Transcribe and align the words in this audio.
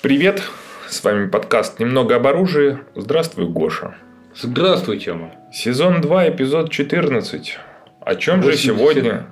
Привет, 0.00 0.42
с 0.88 1.02
вами 1.02 1.28
подкаст 1.28 1.80
«Немного 1.80 2.14
об 2.14 2.26
оружии». 2.28 2.78
Здравствуй, 2.94 3.48
Гоша. 3.48 3.96
Здравствуй, 4.32 5.00
Тёма. 5.00 5.32
Сезон 5.52 6.00
2, 6.00 6.28
эпизод 6.28 6.70
14. 6.70 7.58
О 8.02 8.14
чем 8.14 8.44
же 8.44 8.50
80. 8.50 8.64
сегодня 8.64 9.26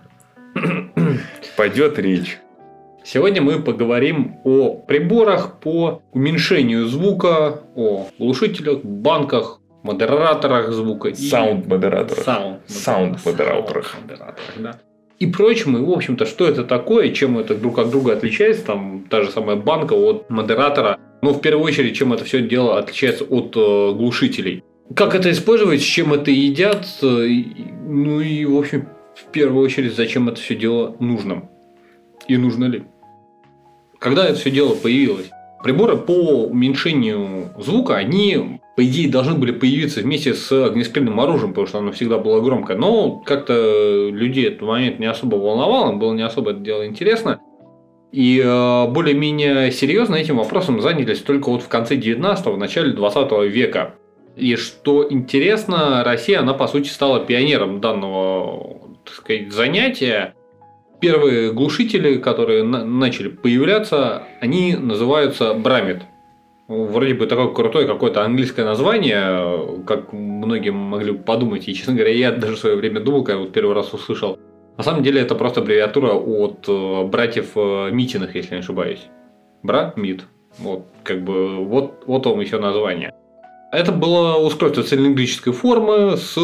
пойдет 1.56 2.00
речь? 2.00 2.38
Сегодня 3.04 3.42
мы 3.42 3.62
поговорим 3.62 4.40
о 4.42 4.74
приборах 4.74 5.60
по 5.60 6.02
уменьшению 6.10 6.86
звука, 6.86 7.60
о 7.76 8.08
глушителях, 8.18 8.82
банках, 8.82 9.60
модераторах 9.84 10.72
звука. 10.72 11.14
Саунд-модераторах. 11.14 12.24
Саунд. 12.24 12.68
Саунд-модераторах. 12.68 13.86
Саунд-модераторах, 13.86 14.36
да. 14.56 14.80
И 15.18 15.26
прочим, 15.26 15.76
и 15.78 15.80
в 15.80 15.90
общем-то, 15.90 16.26
что 16.26 16.46
это 16.46 16.62
такое, 16.62 17.10
чем 17.10 17.38
это 17.38 17.54
друг 17.54 17.78
от 17.78 17.90
друга 17.90 18.12
отличается, 18.12 18.66
там 18.66 19.04
та 19.08 19.22
же 19.22 19.30
самая 19.30 19.56
банка 19.56 19.94
от 19.94 20.28
модератора. 20.28 20.98
Ну, 21.22 21.32
в 21.32 21.40
первую 21.40 21.64
очередь, 21.64 21.96
чем 21.96 22.12
это 22.12 22.24
все 22.24 22.42
дело 22.42 22.78
отличается 22.78 23.24
от 23.24 23.56
э, 23.56 23.92
глушителей. 23.92 24.62
Как 24.94 25.14
это 25.14 25.30
использовать, 25.30 25.80
с 25.80 25.84
чем 25.84 26.12
это 26.12 26.30
едят, 26.30 26.86
э, 27.02 27.28
ну 27.86 28.20
и, 28.20 28.44
в 28.44 28.56
общем, 28.58 28.88
в 29.14 29.32
первую 29.32 29.64
очередь, 29.64 29.96
зачем 29.96 30.28
это 30.28 30.38
все 30.38 30.54
дело 30.54 30.94
нужно. 31.00 31.48
И 32.28 32.36
нужно 32.36 32.66
ли. 32.66 32.84
Когда 33.98 34.26
это 34.26 34.38
все 34.38 34.50
дело 34.50 34.74
появилось? 34.74 35.30
Приборы 35.64 35.96
по 35.96 36.44
уменьшению 36.44 37.50
звука, 37.58 37.96
они, 37.96 38.60
по 38.76 38.84
идее, 38.84 39.10
должны 39.10 39.34
были 39.34 39.52
появиться 39.52 40.00
вместе 40.00 40.34
с 40.34 40.52
огнестрельным 40.52 41.18
оружием, 41.18 41.50
потому 41.50 41.66
что 41.66 41.78
оно 41.78 41.92
всегда 41.92 42.18
было 42.18 42.42
громкое. 42.42 42.76
Но 42.76 43.20
как-то 43.20 44.10
людей 44.10 44.48
этот 44.48 44.60
момент 44.60 44.98
не 44.98 45.06
особо 45.06 45.36
волновал, 45.36 45.92
им 45.92 45.98
было 45.98 46.12
не 46.12 46.22
особо 46.22 46.50
это 46.50 46.60
дело 46.60 46.86
интересно. 46.86 47.40
И 48.12 48.40
э, 48.42 48.86
более-менее 48.88 49.72
серьезно 49.72 50.16
этим 50.16 50.36
вопросом 50.36 50.80
занялись 50.82 51.20
только 51.20 51.48
вот 51.48 51.62
в 51.62 51.68
конце 51.68 51.96
19-го, 51.96 52.52
в 52.52 52.58
начале 52.58 52.92
20 52.92 53.32
века. 53.50 53.94
И 54.36 54.56
что 54.56 55.06
интересно, 55.10 56.04
Россия, 56.04 56.40
она 56.40 56.52
по 56.52 56.66
сути 56.66 56.88
стала 56.88 57.20
пионером 57.20 57.80
данного 57.80 58.76
так 59.06 59.14
сказать, 59.14 59.52
занятия. 59.52 60.34
Первые 61.00 61.52
глушители, 61.52 62.16
которые 62.16 62.62
на- 62.62 62.84
начали 62.84 63.28
появляться, 63.28 64.24
они 64.40 64.76
называются 64.76 65.54
Брамит. 65.54 66.02
Вроде 66.68 67.14
бы 67.14 67.26
такое 67.26 67.48
крутое 67.48 67.86
какое-то 67.86 68.24
английское 68.24 68.64
название, 68.64 69.84
как 69.86 70.12
многие 70.12 70.70
могли 70.70 71.12
подумать. 71.12 71.68
И, 71.68 71.74
честно 71.74 71.94
говоря, 71.94 72.12
я 72.12 72.32
даже 72.32 72.56
в 72.56 72.58
свое 72.58 72.74
время 72.74 73.00
думал, 73.00 73.22
когда 73.22 73.40
вот 73.40 73.52
первый 73.52 73.74
раз 73.74 73.94
услышал. 73.94 74.38
На 74.76 74.82
самом 74.82 75.04
деле 75.04 75.20
это 75.20 75.36
просто 75.36 75.60
аббревиатура 75.60 76.12
от 76.12 76.64
э, 76.68 77.04
братьев 77.04 77.52
э, 77.54 77.90
Митиных, 77.92 78.34
если 78.34 78.54
не 78.54 78.60
ошибаюсь. 78.60 79.06
Брат 79.62 79.96
Мит. 79.96 80.24
Вот, 80.58 80.86
как 81.04 81.22
бы, 81.22 81.64
вот, 81.64 82.02
вот 82.06 82.26
вам 82.26 82.40
еще 82.40 82.58
название. 82.58 83.14
Это 83.72 83.92
было 83.92 84.36
устройство 84.36 84.82
цилиндрической 84.82 85.52
формы 85.52 86.16
с 86.16 86.36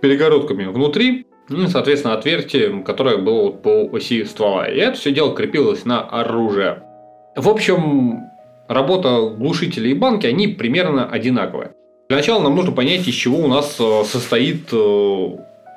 перегородками 0.00 0.66
внутри, 0.66 1.26
ну 1.48 1.64
и, 1.64 1.66
соответственно, 1.68 2.14
отверстие, 2.14 2.82
которое 2.82 3.16
было 3.16 3.50
по 3.50 3.88
оси 3.92 4.24
ствола. 4.24 4.68
И 4.68 4.78
это 4.78 4.98
все 4.98 5.12
дело 5.12 5.34
крепилось 5.34 5.84
на 5.84 6.00
оружие. 6.02 6.82
В 7.34 7.48
общем, 7.48 8.20
работа 8.68 9.28
глушителей 9.28 9.92
и 9.92 9.94
банки, 9.94 10.26
они 10.26 10.48
примерно 10.48 11.06
одинаковые. 11.08 11.72
Для 12.08 12.18
начала 12.18 12.42
нам 12.42 12.54
нужно 12.54 12.72
понять, 12.72 13.06
из 13.08 13.14
чего 13.14 13.38
у 13.38 13.48
нас 13.48 13.76
э, 13.80 14.04
состоит 14.04 14.72
э, 14.72 15.28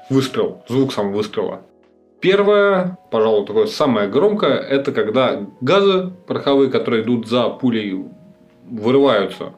выстрел, 0.10 0.62
звук 0.68 0.94
самого 0.94 1.18
выстрела. 1.18 1.62
Первое, 2.22 2.98
пожалуй, 3.12 3.46
такое 3.46 3.66
самое 3.68 4.08
громкое, 4.10 4.56
это 4.56 4.92
когда 4.92 5.42
газы 5.62 6.12
пороховые, 6.28 6.70
которые 6.70 7.04
идут 7.04 7.28
за 7.28 7.48
пулей, 7.50 8.06
вырываются 8.70 9.54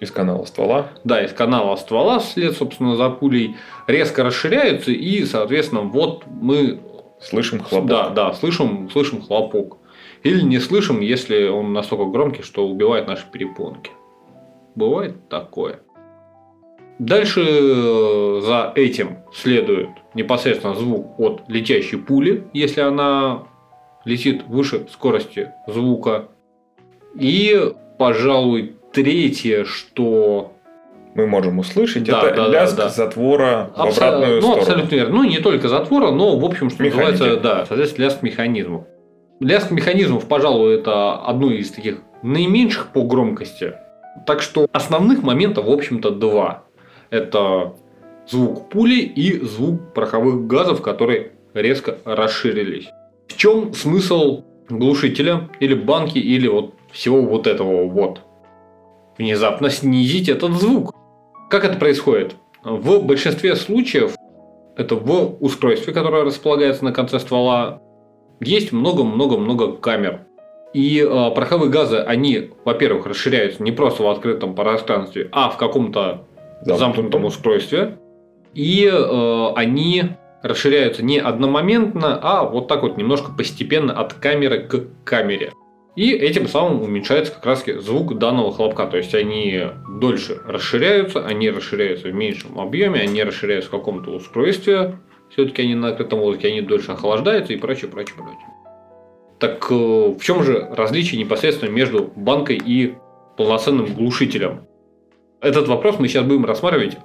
Из 0.00 0.10
канала 0.10 0.44
ствола. 0.44 0.86
да, 1.02 1.22
из 1.22 1.32
канала 1.32 1.76
ствола 1.76 2.20
вслед, 2.20 2.56
собственно, 2.56 2.96
за 2.96 3.10
пулей, 3.10 3.56
резко 3.86 4.22
расширяются, 4.22 4.92
и, 4.92 5.24
соответственно, 5.24 5.82
вот 5.82 6.22
мы 6.26 6.80
Слышим 7.20 7.60
хлопок. 7.60 7.88
да, 7.88 8.08
да, 8.10 8.32
слышим, 8.34 8.88
слышим 8.90 9.22
хлопок. 9.22 9.78
Или 10.24 10.40
не 10.42 10.58
слышим, 10.58 11.00
если 11.00 11.48
он 11.48 11.72
настолько 11.72 12.06
громкий, 12.06 12.42
что 12.42 12.66
убивает 12.66 13.06
наши 13.06 13.24
перепонки. 13.30 13.90
Бывает 14.74 15.28
такое. 15.28 15.80
Дальше 16.98 17.40
э, 17.44 18.40
за 18.42 18.72
этим 18.74 19.18
следует 19.34 19.90
непосредственно 20.14 20.74
звук 20.74 21.18
от 21.18 21.42
летящей 21.48 21.98
пули, 21.98 22.44
если 22.52 22.80
она 22.80 23.44
летит 24.04 24.44
выше 24.46 24.86
скорости 24.92 25.50
звука. 25.66 26.28
И, 27.18 27.72
пожалуй, 27.98 28.76
третье, 28.92 29.64
что 29.64 30.52
Мы 31.16 31.26
можем 31.28 31.58
услышать, 31.60 32.04
Да, 32.04 32.22
это 32.26 32.36
да, 32.36 32.44
да, 32.48 32.48
лязг 32.62 32.76
да. 32.76 32.88
затвора 32.88 33.70
в 33.76 33.80
Абсо- 33.80 34.04
обратную 34.08 34.34
ну, 34.36 34.40
сторону. 34.42 34.60
абсолютно 34.62 34.94
верно. 34.96 35.14
Ну, 35.16 35.24
не 35.24 35.38
только 35.38 35.68
затвора, 35.68 36.10
но, 36.10 36.36
в 36.38 36.44
общем, 36.44 36.70
что 36.70 36.82
Механики. 36.82 37.10
называется, 37.12 37.40
да, 37.40 37.66
соответственно, 37.66 38.04
лязг 38.06 38.22
механизмов. 38.22 38.84
Лязг 39.44 39.70
механизмов, 39.70 40.26
пожалуй, 40.26 40.76
это 40.76 41.16
одно 41.16 41.50
из 41.50 41.70
таких 41.70 41.98
наименьших 42.22 42.92
по 42.94 43.02
громкости. 43.02 43.74
Так 44.26 44.40
что 44.40 44.66
основных 44.72 45.22
моментов, 45.22 45.66
в 45.66 45.70
общем-то, 45.70 46.12
два. 46.12 46.64
Это 47.10 47.74
звук 48.26 48.70
пули 48.70 49.00
и 49.00 49.38
звук 49.44 49.92
пороховых 49.92 50.46
газов, 50.46 50.80
которые 50.80 51.32
резко 51.52 51.98
расширились. 52.06 52.88
В 53.28 53.36
чем 53.36 53.74
смысл 53.74 54.44
глушителя 54.70 55.50
или 55.60 55.74
банки 55.74 56.16
или 56.16 56.48
вот 56.48 56.72
всего 56.90 57.20
вот 57.20 57.46
этого 57.46 57.86
вот? 57.86 58.22
Внезапно 59.18 59.68
снизить 59.68 60.30
этот 60.30 60.52
звук. 60.52 60.94
Как 61.50 61.66
это 61.66 61.78
происходит? 61.78 62.34
В 62.64 63.00
большинстве 63.00 63.56
случаев 63.56 64.14
это 64.78 64.94
в 64.94 65.36
устройстве, 65.44 65.92
которое 65.92 66.24
располагается 66.24 66.82
на 66.82 66.92
конце 66.92 67.20
ствола, 67.20 67.82
есть 68.40 68.72
много-много-много 68.72 69.72
камер. 69.72 70.20
И 70.72 71.00
э, 71.00 71.30
пороховые 71.34 71.70
газы, 71.70 71.98
они, 71.98 72.50
во-первых, 72.64 73.06
расширяются 73.06 73.62
не 73.62 73.72
просто 73.72 74.02
в 74.02 74.08
открытом 74.08 74.54
пространстве, 74.54 75.28
а 75.32 75.48
в 75.48 75.56
каком-то 75.56 76.26
Замкнутом. 76.62 76.78
замкнутом 76.78 77.24
устройстве. 77.26 77.98
И 78.54 78.90
э, 78.92 79.46
они 79.54 80.04
расширяются 80.42 81.04
не 81.04 81.18
одномоментно, 81.18 82.18
а 82.22 82.44
вот 82.44 82.68
так 82.68 82.82
вот 82.82 82.96
немножко 82.96 83.32
постепенно 83.32 83.92
от 83.92 84.14
камеры 84.14 84.60
к 84.60 84.84
камере. 85.04 85.52
И 85.96 86.10
этим 86.12 86.48
самым 86.48 86.82
уменьшается 86.82 87.32
как 87.32 87.46
раз 87.46 87.64
звук 87.64 88.18
данного 88.18 88.52
хлопка. 88.52 88.86
То 88.86 88.96
есть 88.96 89.14
они 89.14 89.62
дольше 90.00 90.40
расширяются, 90.44 91.24
они 91.24 91.50
расширяются 91.50 92.08
в 92.08 92.14
меньшем 92.14 92.58
объеме, 92.58 93.00
они 93.00 93.22
расширяются 93.22 93.68
в 93.68 93.72
каком-то 93.72 94.10
устройстве. 94.10 94.98
Все-таки 95.34 95.62
они 95.62 95.74
на 95.74 95.88
открытом 95.88 96.20
воздухе, 96.20 96.48
они 96.48 96.60
дольше 96.60 96.92
охлаждаются 96.92 97.52
и 97.52 97.56
прочее, 97.56 97.90
прочее, 97.90 98.14
прочее. 98.16 98.46
Так 99.40 99.66
э, 99.68 99.74
в 99.74 100.20
чем 100.20 100.44
же 100.44 100.68
различие 100.70 101.20
непосредственно 101.20 101.70
между 101.70 102.12
банкой 102.14 102.60
и 102.64 102.94
полноценным 103.36 103.92
глушителем? 103.94 104.60
Этот 105.40 105.66
вопрос 105.66 105.98
мы 105.98 106.06
сейчас 106.06 106.24
будем 106.24 106.44
рассматривать 106.44 106.98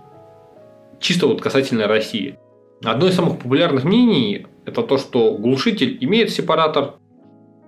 чисто 1.00 1.26
вот 1.26 1.42
касательно 1.42 1.88
России. 1.88 2.38
Одно 2.84 3.08
из 3.08 3.16
самых 3.16 3.40
популярных 3.40 3.84
мнений 3.84 4.46
это 4.66 4.84
то, 4.84 4.98
что 5.00 5.34
глушитель 5.34 5.98
имеет 6.02 6.30
сепаратор, 6.30 6.96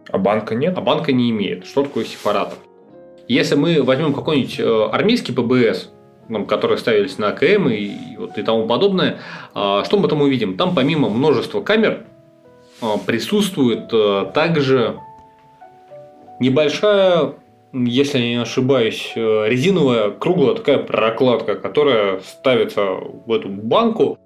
А 0.09 0.17
банка 0.19 0.53
нет? 0.53 0.77
а 0.77 0.81
банка 0.81 1.11
не 1.11 1.31
имеет. 1.31 1.65
Что 1.65 1.83
такое 1.83 2.05
сепаратор? 2.05 2.59
Если 3.27 3.55
мы 3.55 3.81
возьмем 3.81 4.13
какой-нибудь 4.13 4.59
э, 4.59 4.85
армейский 4.91 5.33
ПБС, 5.33 5.89
которые 6.47 6.77
ставились 6.77 7.17
на 7.17 7.29
АКМ 7.29 7.69
и, 7.69 7.75
и 7.75 8.17
вот 8.17 8.37
и 8.37 8.43
тому 8.43 8.67
подобное, 8.67 9.19
а, 9.53 9.83
что 9.83 9.97
мы 9.97 10.07
там 10.07 10.21
увидим? 10.21 10.57
Там 10.57 10.73
помимо 10.73 11.09
множества 11.09 11.61
камер 11.61 12.05
а, 12.81 12.97
присутствует 12.97 13.91
э, 13.93 14.31
также 14.33 14.97
небольшая, 16.39 17.35
если 17.73 18.17
я 18.17 18.29
не 18.29 18.41
ошибаюсь, 18.41 19.11
э, 19.15 19.45
резиновая 19.47 20.11
круглая 20.11 20.55
такая 20.55 20.79
прокладка, 20.79 21.55
которая 21.55 22.19
ставится 22.21 22.81
в 22.81 23.31
эту 23.31 23.49
банку. 23.49 24.17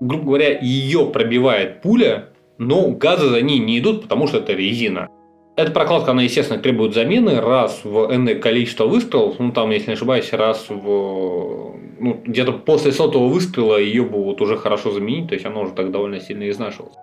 Грубо 0.00 0.24
говоря, 0.24 0.58
ее 0.58 1.06
пробивает 1.06 1.82
пуля, 1.82 2.28
но 2.56 2.88
газы 2.90 3.28
за 3.28 3.42
ней 3.42 3.58
не 3.58 3.78
идут, 3.78 4.02
потому 4.02 4.26
что 4.26 4.38
это 4.38 4.52
резина. 4.52 5.08
Эта 5.58 5.72
прокладка, 5.72 6.12
она, 6.12 6.22
естественно, 6.22 6.60
требует 6.60 6.94
замены 6.94 7.40
раз 7.40 7.80
в 7.82 8.14
энное 8.14 8.36
количество 8.36 8.86
выстрелов. 8.86 9.40
Ну, 9.40 9.50
там, 9.50 9.70
если 9.70 9.88
не 9.88 9.94
ошибаюсь, 9.94 10.32
раз 10.32 10.66
в... 10.68 11.74
Ну, 11.98 12.20
где-то 12.24 12.52
после 12.52 12.92
сотого 12.92 13.26
выстрела 13.26 13.76
ее 13.76 14.04
вот 14.04 14.40
уже 14.40 14.56
хорошо 14.56 14.92
заменить, 14.92 15.30
то 15.30 15.34
есть 15.34 15.44
она 15.44 15.58
уже 15.58 15.72
так 15.72 15.90
довольно 15.90 16.20
сильно 16.20 16.48
изнашивалась. 16.48 16.94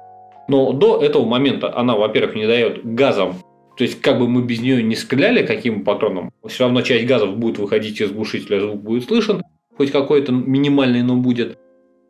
Но 0.48 0.72
до 0.72 1.02
этого 1.02 1.26
момента 1.26 1.78
она, 1.78 1.98
во-первых, 1.98 2.36
не 2.36 2.48
дает 2.48 2.80
газам, 2.96 3.34
то 3.78 3.84
есть 3.84 4.00
как 4.00 4.20
бы 4.20 4.30
мы 4.30 4.42
без 4.42 4.62
нее 4.62 4.82
не 4.84 4.96
стреляли 4.96 5.46
каким 5.46 5.84
патроном, 5.84 6.32
все 6.48 6.64
равно 6.64 6.82
часть 6.82 7.06
газов 7.08 7.36
будет 7.36 7.58
выходить 7.58 8.00
из 8.00 8.12
глушителя, 8.14 8.62
звук 8.62 8.82
будет 8.82 9.04
слышен, 9.04 9.44
хоть 9.76 9.92
какой-то 9.92 10.32
минимальный, 10.32 11.04
но 11.04 11.18
будет. 11.18 11.58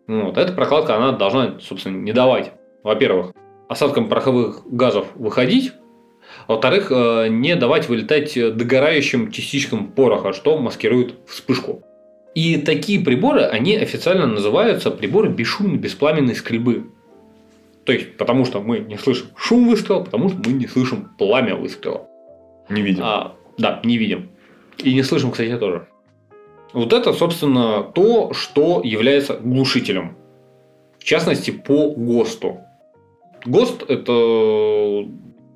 Вот. 0.07 0.37
Эта 0.37 0.53
прокладка, 0.53 0.95
она 0.95 1.13
должна, 1.13 1.55
собственно, 1.59 1.97
не 1.97 2.13
давать, 2.13 2.51
во-первых, 2.83 3.33
осадкам 3.67 4.09
пороховых 4.09 4.61
газов 4.67 5.07
выходить, 5.15 5.71
во-вторых, 6.47 6.91
э, 6.91 7.27
не 7.29 7.55
давать 7.55 7.89
вылетать 7.89 8.33
догорающим 8.35 9.31
частичкам 9.31 9.87
пороха, 9.87 10.33
что 10.33 10.57
маскирует 10.57 11.15
вспышку. 11.27 11.83
И 12.35 12.57
такие 12.57 12.99
приборы, 12.99 13.41
они 13.41 13.75
официально 13.77 14.27
называются 14.27 14.91
приборы 14.91 15.29
бесшумной 15.29 15.77
беспламенной 15.77 16.35
стрельбы. 16.35 16.91
То 17.85 17.93
есть, 17.93 18.17
потому 18.17 18.45
что 18.45 18.61
мы 18.61 18.79
не 18.79 18.97
слышим 18.97 19.27
шум 19.37 19.69
выстрела, 19.69 20.03
потому 20.03 20.29
что 20.29 20.37
мы 20.45 20.53
не 20.53 20.67
слышим 20.67 21.09
пламя 21.17 21.55
выстрела. 21.55 22.07
Не 22.69 22.81
видим. 22.81 23.03
А, 23.03 23.35
да, 23.57 23.79
не 23.83 23.97
видим. 23.97 24.29
И 24.79 24.93
не 24.93 25.03
слышим, 25.03 25.31
кстати, 25.31 25.55
тоже. 25.57 25.87
Вот 26.73 26.91
это, 26.91 27.13
собственно, 27.13 27.83
то, 27.83 28.33
что 28.33 28.81
является 28.83 29.35
глушителем. 29.35 30.17
В 30.99 31.03
частности, 31.05 31.51
по 31.51 31.91
ГОСТу. 31.91 32.59
ГОСТ– 33.45 33.83
это 33.87 35.07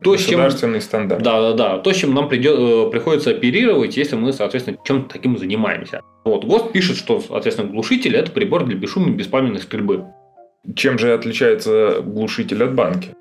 то, 0.02 0.16
с 0.16 0.22
чем... 0.22 0.38
Государственный 0.38 0.82
стандарт. 0.82 1.22
Да, 1.22 1.42
да, 1.42 1.54
да. 1.54 1.78
То, 1.80 1.92
с 1.92 1.98
чем 1.98 2.14
нам 2.14 2.30
придет, 2.30 2.58
э, 2.58 2.90
приходится 2.92 3.32
оперировать, 3.32 3.98
если 3.98 4.16
мы, 4.16 4.32
соответственно, 4.32 4.78
чем-то 4.84 5.10
таким 5.10 5.38
занимаемся. 5.38 6.02
Вот. 6.24 6.46
ГОСТ 6.46 6.72
пишет, 6.72 6.98
что, 6.98 7.20
соответственно, 7.20 7.70
глушитель– 7.70 8.16
это 8.18 8.32
прибор 8.32 8.66
для 8.66 8.76
бесшумной 8.76 9.12
беспламенной 9.12 9.60
стрельбы. 9.60 10.06
Чем 10.76 10.98
же 10.98 11.14
отличается 11.14 12.02
глушитель 12.02 12.64
от 12.64 12.76
банки? 12.76 13.16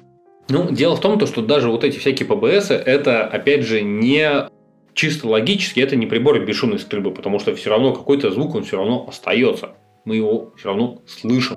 Ну, 0.48 0.70
дело 0.70 0.96
в 0.96 1.00
том, 1.00 1.24
что 1.26 1.42
даже 1.42 1.68
вот 1.68 1.84
эти 1.84 1.98
всякие 1.98 2.26
ПБС, 2.26 2.70
это, 2.70 3.24
опять 3.24 3.64
же, 3.64 3.82
не 3.82 4.48
чисто 4.94 5.28
логически, 5.28 5.80
это 5.80 5.94
не 5.94 6.06
приборы 6.06 6.44
бесшумной 6.44 6.78
стрельбы, 6.78 7.10
потому 7.12 7.38
что 7.38 7.54
все 7.54 7.70
равно 7.70 7.92
какой-то 7.92 8.30
звук, 8.30 8.54
он 8.54 8.64
все 8.64 8.78
равно 8.78 9.06
остается. 9.08 9.70
Мы 10.04 10.16
его 10.16 10.52
все 10.56 10.68
равно 10.68 11.02
слышим. 11.06 11.56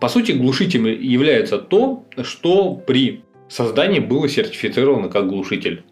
По 0.00 0.08
сути, 0.08 0.32
глушителем 0.32 0.86
является 0.86 1.58
то, 1.58 2.04
что 2.22 2.74
при 2.74 3.22
создании 3.52 4.00
было 4.00 4.28
сертифицировано 4.28 5.08
как 5.08 5.28
глушитель. 5.28 5.84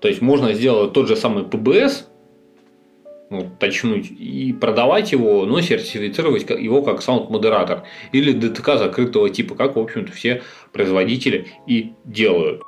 То 0.00 0.08
есть 0.08 0.20
можно 0.20 0.52
сделать 0.52 0.92
тот 0.92 1.08
же 1.08 1.16
самый 1.16 1.44
ПБС, 1.44 2.08
ну, 3.30 3.50
точнуть 3.58 4.10
и 4.10 4.52
продавать 4.52 5.12
его, 5.12 5.46
но 5.46 5.60
сертифицировать 5.60 6.48
его 6.48 6.82
как 6.82 7.02
sound 7.02 7.31
moderator 7.31 7.84
или 8.12 8.32
ДТК 8.32 8.78
закрытого 8.78 9.30
типа, 9.30 9.54
как, 9.54 9.76
в 9.76 9.80
общем-то, 9.80 10.12
все 10.12 10.42
производители 10.72 11.48
и 11.66 11.92
делают. 12.04 12.62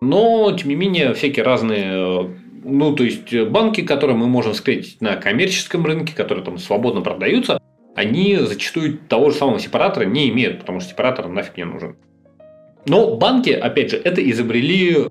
Но, 0.00 0.52
тем 0.52 0.68
не 0.68 0.76
менее, 0.76 1.12
всякие 1.14 1.44
разные 1.44 2.30
ну, 2.62 2.94
то 2.94 3.04
есть 3.04 3.34
банки, 3.48 3.80
которые 3.80 4.16
мы 4.16 4.26
можем 4.26 4.52
встретить 4.52 5.00
на 5.00 5.16
коммерческом 5.16 5.84
рынке, 5.84 6.14
которые 6.14 6.44
там 6.44 6.58
свободно 6.58 7.00
продаются, 7.00 7.60
они 7.94 8.36
зачастую 8.36 8.98
того 8.98 9.30
же 9.30 9.36
самого 9.36 9.58
сепаратора 9.58 10.04
не 10.04 10.28
имеют, 10.28 10.60
потому 10.60 10.80
что 10.80 10.90
сепаратор 10.90 11.28
нафиг 11.28 11.56
не 11.56 11.64
нужен. 11.64 11.96
Но 12.86 13.16
банки, 13.16 13.50
опять 13.50 13.90
же, 13.90 13.96
это 13.96 14.28
изобрели 14.30 15.08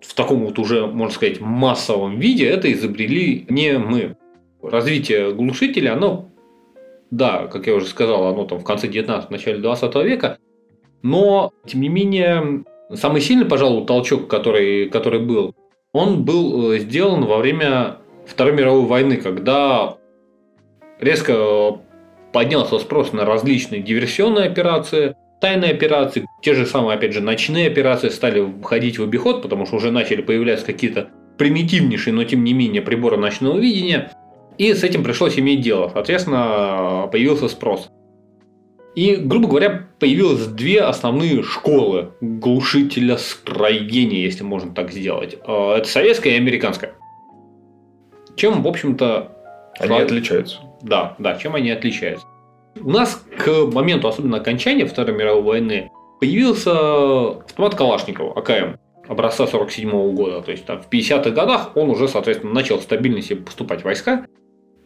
в 0.00 0.14
таком 0.14 0.44
вот 0.44 0.58
уже, 0.58 0.86
можно 0.86 1.14
сказать, 1.14 1.40
массовом 1.40 2.18
виде, 2.18 2.46
это 2.46 2.72
изобрели 2.72 3.46
не 3.48 3.78
мы. 3.78 4.16
Развитие 4.62 5.32
глушителя, 5.32 5.94
оно, 5.94 6.30
да, 7.10 7.46
как 7.46 7.66
я 7.66 7.74
уже 7.74 7.86
сказал, 7.86 8.26
оно 8.26 8.44
там 8.44 8.58
в 8.58 8.64
конце 8.64 8.88
19 8.88 9.30
начале 9.30 9.58
20 9.58 9.94
века, 9.96 10.38
но, 11.02 11.52
тем 11.66 11.82
не 11.82 11.88
менее, 11.88 12.64
самый 12.94 13.20
сильный, 13.20 13.44
пожалуй, 13.44 13.86
толчок, 13.86 14.28
который, 14.28 14.88
который 14.88 15.20
был, 15.20 15.54
он 15.92 16.24
был 16.24 16.72
э, 16.72 16.78
сделан 16.78 17.24
во 17.24 17.38
время 17.38 17.98
Второй 18.26 18.54
мировой 18.54 18.86
войны, 18.86 19.16
когда 19.18 19.96
резко 20.98 21.78
поднялся 22.32 22.78
спрос 22.78 23.12
на 23.12 23.24
различные 23.24 23.82
диверсионные 23.82 24.46
операции, 24.46 25.14
тайные 25.44 25.72
операции, 25.72 26.26
те 26.40 26.54
же 26.54 26.64
самые, 26.64 26.96
опять 26.96 27.12
же, 27.12 27.20
ночные 27.20 27.66
операции 27.66 28.08
стали 28.08 28.42
входить 28.62 28.98
в 28.98 29.02
обиход, 29.02 29.42
потому 29.42 29.66
что 29.66 29.76
уже 29.76 29.90
начали 29.90 30.22
появляться 30.22 30.64
какие-то 30.64 31.10
примитивнейшие, 31.36 32.14
но 32.14 32.24
тем 32.24 32.44
не 32.44 32.54
менее 32.54 32.80
приборы 32.80 33.18
ночного 33.18 33.58
видения. 33.58 34.10
И 34.56 34.72
с 34.72 34.82
этим 34.82 35.04
пришлось 35.04 35.38
иметь 35.38 35.60
дело. 35.60 35.90
Соответственно, 35.92 37.10
появился 37.12 37.48
спрос. 37.48 37.90
И, 38.94 39.16
грубо 39.16 39.48
говоря, 39.48 39.86
появилось 39.98 40.46
две 40.46 40.80
основные 40.80 41.42
школы 41.42 42.12
глушителя 42.22 43.18
строения, 43.18 44.22
если 44.22 44.44
можно 44.44 44.74
так 44.74 44.92
сделать. 44.92 45.36
А, 45.46 45.76
это 45.76 45.86
советская 45.86 46.32
и 46.32 46.36
американская. 46.36 46.94
Чем, 48.34 48.62
в 48.62 48.66
общем-то... 48.68 49.30
Они 49.78 49.98
отличаются. 49.98 50.60
Да, 50.80 51.16
да, 51.18 51.36
чем 51.36 51.54
они 51.54 51.70
отличаются. 51.70 52.26
У 52.80 52.90
нас 52.90 53.24
к 53.38 53.66
моменту, 53.72 54.08
особенно 54.08 54.38
окончания 54.38 54.86
Второй 54.86 55.16
мировой 55.16 55.42
войны, 55.42 55.90
появился 56.20 57.38
автомат 57.40 57.74
Калашникова, 57.74 58.38
АКМ, 58.38 58.76
образца 59.08 59.46
47 59.46 60.14
года. 60.14 60.42
То 60.42 60.50
есть 60.50 60.64
там, 60.64 60.82
в 60.82 60.88
50-х 60.88 61.30
годах 61.30 61.76
он 61.76 61.90
уже, 61.90 62.08
соответственно, 62.08 62.52
начал 62.52 62.80
стабильно 62.80 63.22
себе 63.22 63.42
поступать 63.42 63.84
войска. 63.84 64.26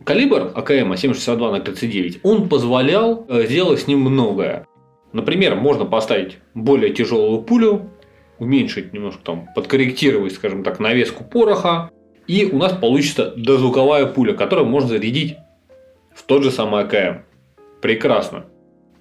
Калибр 0.05 0.53
АКМ 0.55 0.95
762 0.95 1.51
на 1.51 1.61
39, 1.61 2.21
он 2.23 2.49
позволял 2.49 3.27
э, 3.29 3.45
сделать 3.47 3.81
с 3.81 3.87
ним 3.87 4.01
многое. 4.01 4.67
Например, 5.13 5.55
можно 5.55 5.85
поставить 5.85 6.39
более 6.55 6.93
тяжелую 6.93 7.43
пулю, 7.43 7.91
уменьшить 8.39 8.93
немножко 8.93 9.23
там, 9.25 9.49
подкорректировать, 9.55 10.35
скажем 10.35 10.63
так, 10.63 10.79
навеску 10.79 11.25
пороха, 11.25 11.91
и 12.27 12.45
у 12.45 12.59
нас 12.59 12.73
получится 12.73 13.33
дозвуковая 13.37 14.07
пуля, 14.07 14.35
которую 14.35 14.69
можно 14.69 14.89
зарядить 14.91 15.37
в 16.15 16.23
тот 16.23 16.43
же 16.43 16.51
самый 16.51 16.85
АКМ. 16.85 17.23
Прекрасно. 17.81 18.47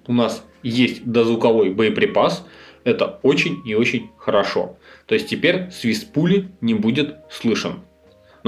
У 0.06 0.12
нас 0.12 0.44
есть 0.62 1.04
дозвуковой 1.04 1.70
боеприпас, 1.70 2.46
это 2.84 3.20
очень 3.22 3.62
и 3.66 3.74
очень 3.74 4.10
хорошо. 4.16 4.78
То 5.06 5.14
есть 5.14 5.28
теперь 5.28 5.70
свист 5.70 6.12
пули 6.12 6.50
не 6.60 6.74
будет 6.74 7.16
слышен 7.30 7.82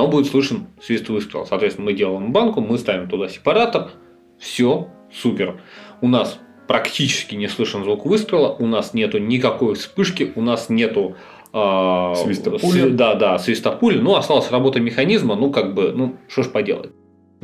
но 0.00 0.06
будет 0.06 0.26
слышен 0.26 0.68
свист 0.82 1.08
выстрела. 1.08 1.44
Соответственно, 1.44 1.90
мы 1.90 1.92
делаем 1.92 2.32
банку, 2.32 2.60
мы 2.60 2.78
ставим 2.78 3.08
туда 3.08 3.28
сепаратор, 3.28 3.90
все 4.38 4.88
супер. 5.12 5.60
У 6.00 6.08
нас 6.08 6.38
практически 6.66 7.34
не 7.34 7.48
слышен 7.48 7.84
звук 7.84 8.06
выстрела, 8.06 8.48
у 8.48 8.66
нас 8.66 8.94
нету 8.94 9.18
никакой 9.18 9.74
вспышки, 9.74 10.32
у 10.36 10.40
нас 10.40 10.68
нету 10.68 11.16
э, 11.52 12.14
свиста 12.16 12.52
пули. 12.52 12.88
Да, 12.90 13.14
да, 13.14 13.38
свиста 13.38 13.72
пули. 13.72 13.98
Ну, 13.98 14.14
осталась 14.14 14.50
работа 14.50 14.80
механизма, 14.80 15.34
ну, 15.34 15.50
как 15.50 15.74
бы, 15.74 15.92
ну, 15.92 16.16
что 16.28 16.44
ж 16.44 16.48
поделать. 16.50 16.92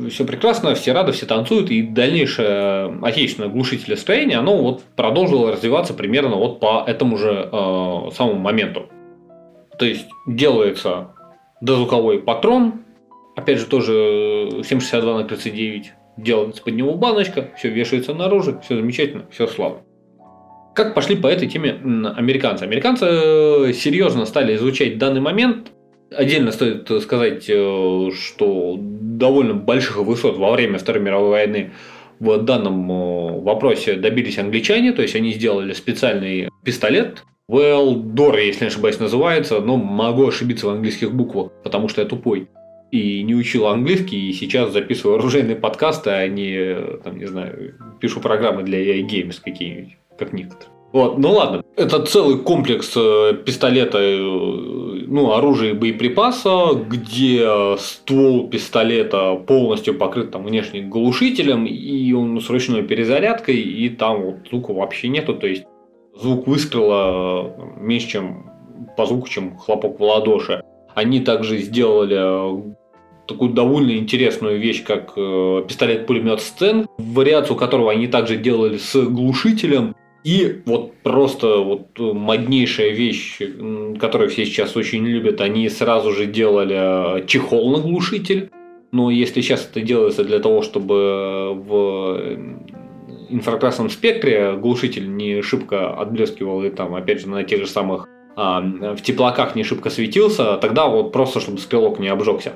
Все 0.09 0.25
прекрасно, 0.25 0.75
все 0.75 0.91
рады, 0.91 1.11
все 1.11 1.25
танцуют, 1.25 1.71
и 1.71 1.81
дальнейшее 1.81 2.99
отечественное 3.01 3.49
глушителестроение, 3.49 4.37
оно 4.37 4.61
вот 4.61 4.83
продолжило 4.95 5.51
развиваться 5.51 5.95
примерно 5.95 6.35
вот 6.35 6.59
по 6.59 6.83
этому 6.85 7.17
же 7.17 7.49
э, 7.51 8.11
самому 8.13 8.35
моменту. 8.35 8.89
То 9.79 9.85
есть 9.85 10.07
делается 10.27 11.09
дозвуковой 11.61 12.19
патрон, 12.19 12.83
опять 13.35 13.57
же 13.57 13.65
тоже 13.65 14.49
7,62 14.61 15.17
на 15.17 15.23
39, 15.23 15.93
делается 16.17 16.61
под 16.61 16.75
него 16.75 16.93
баночка, 16.93 17.49
все 17.57 17.69
вешается 17.69 18.13
наружу, 18.13 18.59
все 18.63 18.75
замечательно, 18.75 19.25
все 19.31 19.47
слава. 19.47 19.81
Как 20.75 20.93
пошли 20.93 21.15
по 21.15 21.25
этой 21.25 21.47
теме 21.47 21.71
американцы? 21.71 22.61
Американцы 22.61 23.05
э, 23.05 23.73
серьезно 23.73 24.27
стали 24.27 24.55
изучать 24.55 24.99
данный 24.99 25.21
момент. 25.21 25.71
Отдельно 26.11 26.51
стоит 26.51 26.89
сказать, 27.01 27.45
э, 27.49 28.09
что 28.13 28.77
довольно 28.79 29.53
больших 29.53 29.97
высот 29.97 30.37
во 30.37 30.51
время 30.51 30.79
Второй 30.79 31.01
мировой 31.01 31.29
войны 31.29 31.71
в 32.19 32.37
данном 32.37 32.91
э, 32.91 33.41
вопросе 33.41 33.95
добились 33.95 34.37
англичане, 34.37 34.93
то 34.93 35.01
есть 35.01 35.15
они 35.15 35.33
сделали 35.33 35.73
специальный 35.73 36.49
пистолет, 36.63 37.23
Dor, 37.49 38.43
если 38.43 38.65
не 38.65 38.67
ошибаюсь, 38.67 38.99
называется, 38.99 39.61
но 39.61 39.77
могу 39.77 40.27
ошибиться 40.27 40.67
в 40.67 40.69
английских 40.69 41.13
буквах, 41.13 41.51
потому 41.63 41.87
что 41.87 42.01
я 42.01 42.07
тупой. 42.07 42.49
И 42.91 43.21
не 43.23 43.35
учил 43.35 43.67
английский, 43.67 44.29
и 44.29 44.33
сейчас 44.33 44.71
записываю 44.71 45.17
оружейные 45.17 45.55
подкасты, 45.55 46.09
а 46.09 46.27
не, 46.27 46.75
там, 47.03 47.17
не 47.17 47.25
знаю, 47.25 47.75
пишу 47.99 48.21
программы 48.21 48.63
для 48.63 48.79
AI 48.79 49.07
Games 49.07 49.35
какие-нибудь, 49.43 49.97
как 50.17 50.33
некоторые. 50.33 50.69
Вот, 50.93 51.17
ну 51.17 51.31
ладно. 51.31 51.63
Это 51.75 52.01
целый 52.03 52.39
комплекс 52.39 52.93
э, 52.95 53.33
пистолета, 53.45 53.97
э, 53.99 54.96
ну, 55.07 55.33
оружия 55.33 55.71
и 55.71 55.73
боеприпаса, 55.73 56.73
где 56.73 57.75
ствол 57.77 58.47
пистолета 58.49 59.35
полностью 59.35 59.95
покрыт 59.95 60.31
там 60.31 60.43
внешним 60.43 60.89
глушителем, 60.89 61.65
и 61.65 62.11
он 62.13 62.39
с 62.41 62.49
ручной 62.49 62.83
перезарядкой, 62.83 63.55
и 63.57 63.89
там 63.89 64.21
вот 64.21 64.35
звука 64.49 64.73
вообще 64.73 65.07
нету, 65.07 65.33
то 65.33 65.47
есть 65.47 65.65
звук 66.15 66.47
выстрела 66.47 67.55
меньше, 67.77 68.07
чем 68.07 68.51
по 68.95 69.05
звуку, 69.05 69.27
чем 69.27 69.57
хлопок 69.57 69.99
в 69.99 70.03
ладоши. 70.03 70.63
Они 70.93 71.19
также 71.19 71.59
сделали 71.59 72.17
э, 72.17 72.73
такую 73.27 73.51
довольно 73.51 73.97
интересную 73.97 74.59
вещь, 74.59 74.83
как 74.83 75.13
э, 75.15 75.63
пистолет-пулемет 75.67 76.41
Стен, 76.41 76.87
вариацию 76.97 77.55
которого 77.55 77.91
они 77.91 78.07
также 78.07 78.37
делали 78.37 78.77
с 78.77 78.99
глушителем. 78.99 79.95
И 80.23 80.61
вот 80.65 80.93
просто 81.03 81.59
вот 81.59 81.97
моднейшая 81.97 82.89
вещь, 82.89 83.39
которую 83.99 84.29
все 84.29 84.45
сейчас 84.45 84.75
очень 84.75 85.05
любят, 85.05 85.41
они 85.41 85.69
сразу 85.69 86.11
же 86.11 86.25
делали 86.25 87.21
э, 87.21 87.25
чехол 87.27 87.71
на 87.71 87.81
глушитель. 87.81 88.49
Но 88.91 89.11
если 89.11 89.41
сейчас 89.41 89.67
это 89.69 89.81
делается 89.81 90.23
для 90.23 90.39
того, 90.39 90.61
чтобы 90.61 91.53
в 91.53 92.37
инфракрасном 93.29 93.89
спектре 93.89 94.53
глушитель 94.53 95.15
не 95.15 95.41
шибко 95.41 95.93
отблескивал 95.93 96.63
и 96.63 96.69
там, 96.69 96.95
опять 96.95 97.21
же, 97.21 97.29
на 97.29 97.43
тех 97.43 97.61
же 97.61 97.67
самых 97.67 98.07
а, 98.35 98.61
в 98.61 99.01
теплаках 99.01 99.55
не 99.55 99.63
шибко 99.63 99.89
светился, 99.89 100.57
тогда 100.57 100.87
вот 100.87 101.11
просто, 101.11 101.39
чтобы 101.39 101.57
стрелок 101.57 101.99
не 101.99 102.07
обжегся. 102.07 102.53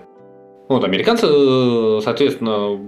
Вот, 0.69 0.83
американцы, 0.83 1.27
э, 1.27 1.99
соответственно, 2.03 2.79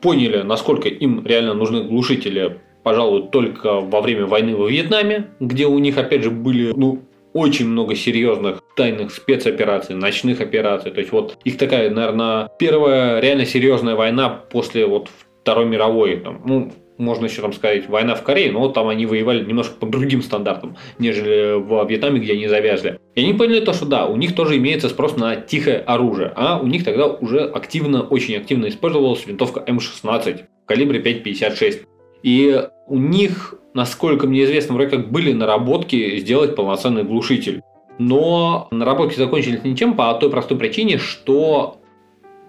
поняли, 0.00 0.42
насколько 0.42 0.88
им 0.88 1.24
реально 1.24 1.54
нужны 1.54 1.84
глушители, 1.84 2.60
пожалуй, 2.88 3.28
только 3.30 3.80
во 3.80 4.00
время 4.00 4.24
войны 4.24 4.56
во 4.56 4.66
Вьетнаме, 4.66 5.26
где 5.40 5.66
у 5.66 5.78
них, 5.78 5.98
опять 5.98 6.22
же, 6.22 6.30
были 6.30 6.72
ну, 6.74 7.02
очень 7.34 7.68
много 7.68 7.94
серьезных 7.94 8.62
тайных 8.76 9.12
спецопераций, 9.12 9.94
ночных 9.94 10.40
операций. 10.40 10.90
То 10.90 11.00
есть 11.00 11.12
вот 11.12 11.36
их 11.44 11.58
такая, 11.58 11.90
наверное, 11.90 12.50
первая 12.58 13.20
реально 13.20 13.44
серьезная 13.44 13.94
война 13.94 14.30
после 14.30 14.86
вот 14.86 15.10
Второй 15.42 15.66
мировой. 15.66 16.16
Там, 16.16 16.40
ну, 16.46 16.72
можно 16.96 17.26
еще 17.26 17.42
там 17.42 17.52
сказать, 17.52 17.90
война 17.90 18.14
в 18.14 18.22
Корее, 18.22 18.52
но 18.52 18.66
там 18.70 18.88
они 18.88 19.04
воевали 19.04 19.44
немножко 19.44 19.74
по 19.78 19.84
другим 19.86 20.22
стандартам, 20.22 20.78
нежели 20.98 21.60
в 21.60 21.86
Вьетнаме, 21.86 22.20
где 22.20 22.32
они 22.32 22.48
завязли. 22.48 22.98
И 23.14 23.20
они 23.20 23.34
поняли 23.34 23.60
то, 23.60 23.74
что 23.74 23.84
да, 23.84 24.06
у 24.06 24.16
них 24.16 24.34
тоже 24.34 24.56
имеется 24.56 24.88
спрос 24.88 25.14
на 25.18 25.36
тихое 25.36 25.80
оружие, 25.80 26.32
а 26.36 26.58
у 26.58 26.66
них 26.66 26.84
тогда 26.84 27.06
уже 27.06 27.40
активно, 27.40 28.00
очень 28.00 28.34
активно 28.36 28.66
использовалась 28.66 29.26
винтовка 29.26 29.60
М16 29.60 30.44
в 30.64 30.66
калибре 30.66 31.02
5,56. 31.02 31.82
И 32.22 32.68
у 32.86 32.98
них, 32.98 33.54
насколько 33.74 34.26
мне 34.26 34.44
известно, 34.44 34.74
вроде 34.74 34.90
как 34.90 35.10
были 35.10 35.32
наработки 35.32 36.18
сделать 36.18 36.56
полноценный 36.56 37.04
глушитель. 37.04 37.62
Но 37.98 38.68
наработки 38.70 39.16
закончились 39.16 39.64
ничем 39.64 39.94
по 39.94 40.12
той 40.14 40.30
простой 40.30 40.56
причине, 40.56 40.98
что 40.98 41.78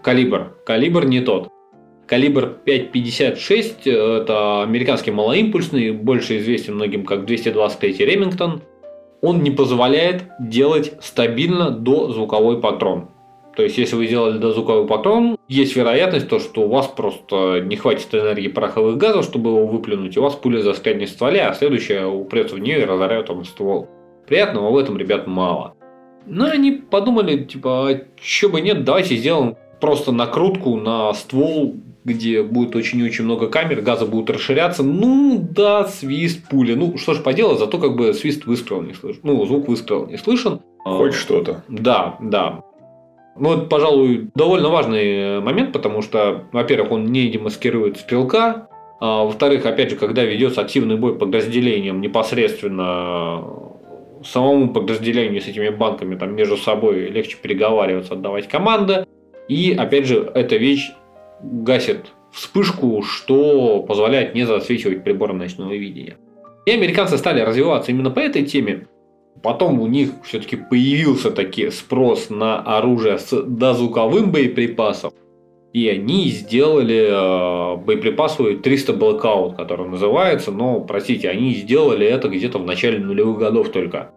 калибр. 0.02 0.56
Калибр 0.66 1.06
не 1.06 1.22
тот. 1.22 1.50
Калибр 2.08 2.58
5.56– 2.66 3.84
это 4.22 4.64
американский 4.64 5.12
малоимпульсный, 5.12 5.92
больше 5.92 6.40
известен 6.40 6.76
многим 6.76 7.06
как 7.06 7.26
223 7.26 7.98
Ремингтон. 8.00 8.64
Он 9.22 9.44
не 9.44 9.52
позволяет 9.52 10.24
делать 10.40 10.94
стабильно 11.02 11.70
до 11.70 12.12
звуковой 12.12 12.60
патрон. 12.62 13.10
То 13.60 13.63
есть, 13.63 13.78
если 13.78 13.98
вы 13.98 14.08
сделали 14.08 14.38
дозвуковой 14.38 14.88
патрон, 14.88 15.36
есть 15.50 15.75
вероятность, 15.75 16.30
то, 16.30 16.39
что 16.39 16.62
у 16.62 16.70
вас 16.70 16.88
просто 16.88 17.60
не 17.60 17.75
хватит 17.75 18.08
энергии 18.16 18.48
пороховых 18.48 18.96
газов, 18.96 19.25
чтобы 19.25 19.50
его 19.50 19.68
выплюнуть, 19.68 20.16
и 20.16 20.20
у 20.22 20.24
вас 20.24 20.34
пуля 20.36 20.62
застрянет 20.62 21.10
в 21.10 21.12
стволе, 21.12 21.42
а 21.42 21.54
следующая 21.54 22.06
упрется 22.06 22.56
в 22.56 22.60
нее 22.60 22.80
и 22.80 22.86
разорвет 22.86 23.28
вам 23.28 23.44
ствол. 23.44 23.89
Приятного 24.30 24.72
в 24.72 24.78
этом, 24.78 24.98
ребят, 24.98 25.28
мало. 25.28 25.74
Но 26.25 26.46
они 26.46 26.72
подумали, 26.72 27.44
типа, 27.44 27.89
а 27.89 28.01
чё 28.16 28.48
бы 28.48 28.62
нет, 28.62 28.86
давайте 28.86 29.18
сделаем 29.18 29.58
просто 29.82 30.13
накрутку 30.13 30.78
на 30.78 31.13
ствол 31.13 31.75
где 32.06 32.44
будет 32.44 32.78
очень-очень 32.78 33.25
много 33.25 33.50
камер, 33.50 33.82
газы 33.82 34.06
будут 34.06 34.30
расширяться. 34.30 34.84
Ну, 34.84 35.46
да, 35.51 35.86
свист 35.86 36.48
пули. 36.50 36.74
Ну, 36.74 36.98
что 36.98 37.13
ж 37.13 37.22
поделать, 37.22 37.60
зато 37.60 37.78
как 37.78 37.98
бы 37.98 38.13
свист 38.13 38.46
выстрела 38.46 38.82
не 38.82 38.94
слышен. 38.94 39.20
Ну, 39.24 39.46
звук 39.46 39.68
выстрела 39.68 40.08
не 40.08 40.18
слышен. 40.18 40.62
Хоть 40.86 41.13
что-то. 41.13 41.63
Да, 41.68 42.18
да. 42.22 42.63
Ну, 43.39 43.53
это, 43.53 43.67
пожалуй, 43.67 44.29
довольно 44.36 44.69
важный 44.69 45.39
момент, 45.39 45.72
потому 45.72 46.01
что, 46.01 46.46
во-первых, 46.51 46.91
он 46.91 47.05
не 47.05 47.29
демаскирует 47.29 47.98
стрелка, 47.98 48.67
а, 49.00 49.24
во-вторых, 49.24 49.65
опять 49.65 49.91
же, 49.91 49.96
когда 49.96 50.24
ведется 50.24 50.62
активный 50.62 50.98
бой 50.98 51.17
подразделением 51.17 52.01
непосредственно 52.01 53.43
самому 54.25 54.74
подразделению 54.74 55.41
с 55.41 55.48
этими 55.48 55.69
банками 55.69 56.15
там 56.15 56.36
между 56.36 56.58
собой 56.58 57.10
легче 57.10 57.38
переговариваться, 57.41 58.13
отдавать 58.13 58.50
команды. 58.50 59.05
И, 59.48 59.74
опять 59.74 60.05
же, 60.05 60.29
эта 60.36 60.58
вещь 60.58 60.91
гасит 61.41 62.12
вспышку, 62.31 63.01
что 63.01 63.81
позволяет 63.84 64.36
не 64.36 64.43
засвечивать 64.43 65.03
прибором 65.03 65.38
ночного 65.38 65.72
видения. 65.72 66.17
И 66.65 66.72
американцы 66.72 67.17
стали 67.17 67.39
развиваться 67.39 67.91
именно 67.91 68.12
по 68.12 68.19
этой 68.19 68.43
теме. 68.43 68.88
Потом 69.42 69.80
у 69.80 69.88
них 69.88 70.12
все-таки 70.24 70.58
появился 70.58 71.32
таки 71.32 71.70
спрос 71.70 72.30
на 72.30 72.60
оружие 72.60 73.18
с 73.18 73.42
дозвуковым 73.42 74.32
боеприпасом. 74.32 75.12
И 75.72 75.88
они 75.88 76.30
сделали 76.30 77.08
э, 77.10 77.78
боеприпасовый 77.78 78.58
300 78.58 78.94
Blackout, 78.94 79.56
который 79.56 79.88
называется, 79.88 80.52
но, 80.52 80.82
простите, 80.82 81.30
они 81.30 81.54
сделали 81.54 82.08
это 82.08 82.28
где-то 82.28 82.58
в 82.58 82.66
начале 82.66 82.98
нулевых 82.98 83.38
годов 83.38 83.70
только. 83.70 84.12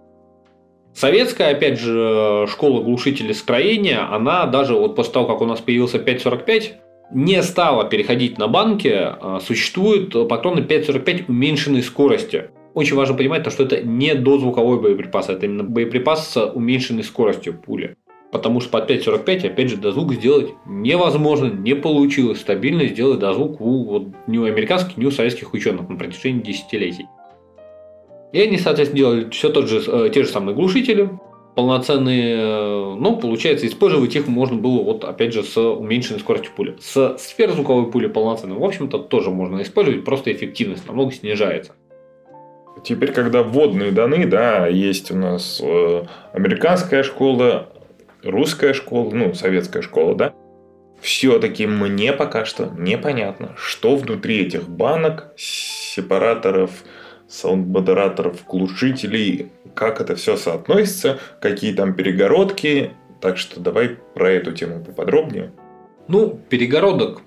Советская, 0.95 1.53
опять 1.53 1.79
же, 1.79 2.47
школа 2.51 2.83
глушителей 2.83 3.35
строения, 3.35 3.99
она 3.99 4.47
даже 4.47 4.75
вот 4.75 4.97
после 4.97 5.13
того, 5.13 5.27
как 5.27 5.41
у 5.41 5.47
нас 5.47 5.61
появился 5.61 5.99
545, 5.99 6.75
не 7.13 7.43
стала 7.43 7.85
переходить 7.85 8.39
на 8.39 8.49
банки, 8.49 8.93
а 8.93 9.39
существуют 9.41 10.13
патроны 10.29 10.61
5.45 10.61 11.25
уменьшенной 11.29 11.83
скорости. 11.83 12.51
Очень 12.75 12.97
важно 12.97 13.15
понимать, 13.15 13.51
что 13.51 13.65
это 13.65 13.83
не 13.83 14.15
дозвуковой 14.15 14.81
боеприпас, 14.81 15.29
это 15.29 15.47
именно 15.47 15.65
боеприпас 15.65 16.29
с 16.29 16.47
уменьшенной 16.47 17.05
скоростью 17.05 17.55
пули. 17.55 17.97
Потому 18.31 18.61
что 18.61 18.71
под 18.71 18.91
5.45, 18.91 19.47
опять 19.49 19.69
же, 19.69 19.77
дозвук 19.77 20.15
сделать 20.15 20.55
невозможно, 20.65 21.47
не 21.47 21.75
получилось 21.75 22.41
стабильно 22.41 22.87
сделать 22.87 23.19
дозвук 23.19 23.61
у 23.61 23.85
вот, 23.85 24.07
ни 24.27 24.39
у 24.39 24.45
американских, 24.45 24.97
ни 24.97 25.05
у 25.05 25.11
советских 25.11 25.53
ученых 25.53 25.87
на 25.91 25.97
протяжении 25.97 26.41
десятилетий. 26.41 27.07
И 28.33 28.41
они, 28.41 28.57
соответственно, 28.57 28.99
делали 28.99 29.31
все 29.31 29.51
тот 29.51 29.69
же, 29.69 29.83
э, 29.87 30.09
те 30.09 30.23
же 30.23 30.31
самые 30.31 30.55
глушители, 30.55 31.11
полноценные, 31.55 32.37
э, 32.39 32.95
ну, 32.99 33.17
получается, 33.17 33.67
использовать 33.67 34.17
их 34.17 34.27
можно 34.27 34.57
было, 34.57 34.83
вот, 34.83 35.05
опять 35.05 35.35
же, 35.35 35.43
с 35.43 35.61
уменьшенной 35.61 36.21
скоростью 36.21 36.53
пули. 36.57 36.77
С 36.81 37.19
сверхзвуковой 37.19 37.91
пули 37.91 38.07
полноценной, 38.07 38.57
в 38.57 38.65
общем-то, 38.65 38.99
тоже 38.99 39.31
можно 39.31 39.61
использовать, 39.61 40.07
просто 40.07 40.33
эффективность 40.33 40.87
намного 40.87 41.13
снижается. 41.13 41.75
Теперь, 42.85 43.13
когда 43.13 43.43
вводные 43.43 43.93
даны, 43.93 44.27
да, 44.27 44.67
есть 44.67 45.11
у 45.11 45.17
нас 45.17 45.61
э, 45.63 46.03
американская 46.33 47.03
школа, 47.03 47.69
русская 48.23 48.73
школа, 48.75 49.11
ну, 49.13 49.35
советская 49.35 49.83
школа, 49.83 50.15
да, 50.15 50.35
все-таки 51.01 51.67
мне 51.67 52.13
пока 52.13 52.45
что 52.45 52.73
непонятно, 52.79 53.55
что 53.57 53.97
внутри 53.97 54.47
этих 54.47 54.69
банок, 54.69 55.33
сепараторов, 55.37 56.71
саунд-модераторов, 57.29 58.47
глушителей, 58.47 59.51
как 59.75 60.01
это 60.01 60.15
все 60.17 60.37
соотносится, 60.37 61.19
какие 61.41 61.75
там 61.75 61.95
перегородки. 61.95 62.93
Так 63.21 63.39
что 63.39 63.61
давай 63.61 63.97
про 64.15 64.31
эту 64.31 64.53
тему 64.53 64.85
поподробнее. 64.85 65.53
Ну, 66.09 66.39
перегородок 66.49 67.23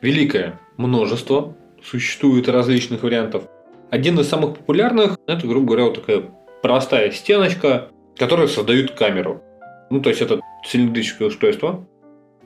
великое 0.00 0.60
множество. 0.76 1.56
Существует 1.82 2.48
различных 2.48 3.02
вариантов. 3.02 3.44
Один 3.90 4.18
из 4.18 4.28
самых 4.28 4.56
популярных– 4.56 5.18
это, 5.26 5.46
грубо 5.46 5.66
говоря, 5.66 5.84
вот 5.84 5.94
такая 5.94 6.24
простая 6.62 7.10
стеночка, 7.10 7.88
которая 8.16 8.48
создает 8.48 8.92
камеру. 8.92 9.42
Ну, 9.90 10.00
то 10.00 10.08
есть, 10.08 10.20
это 10.20 10.40
цилиндрическое 10.66 11.28
устройство, 11.28 11.86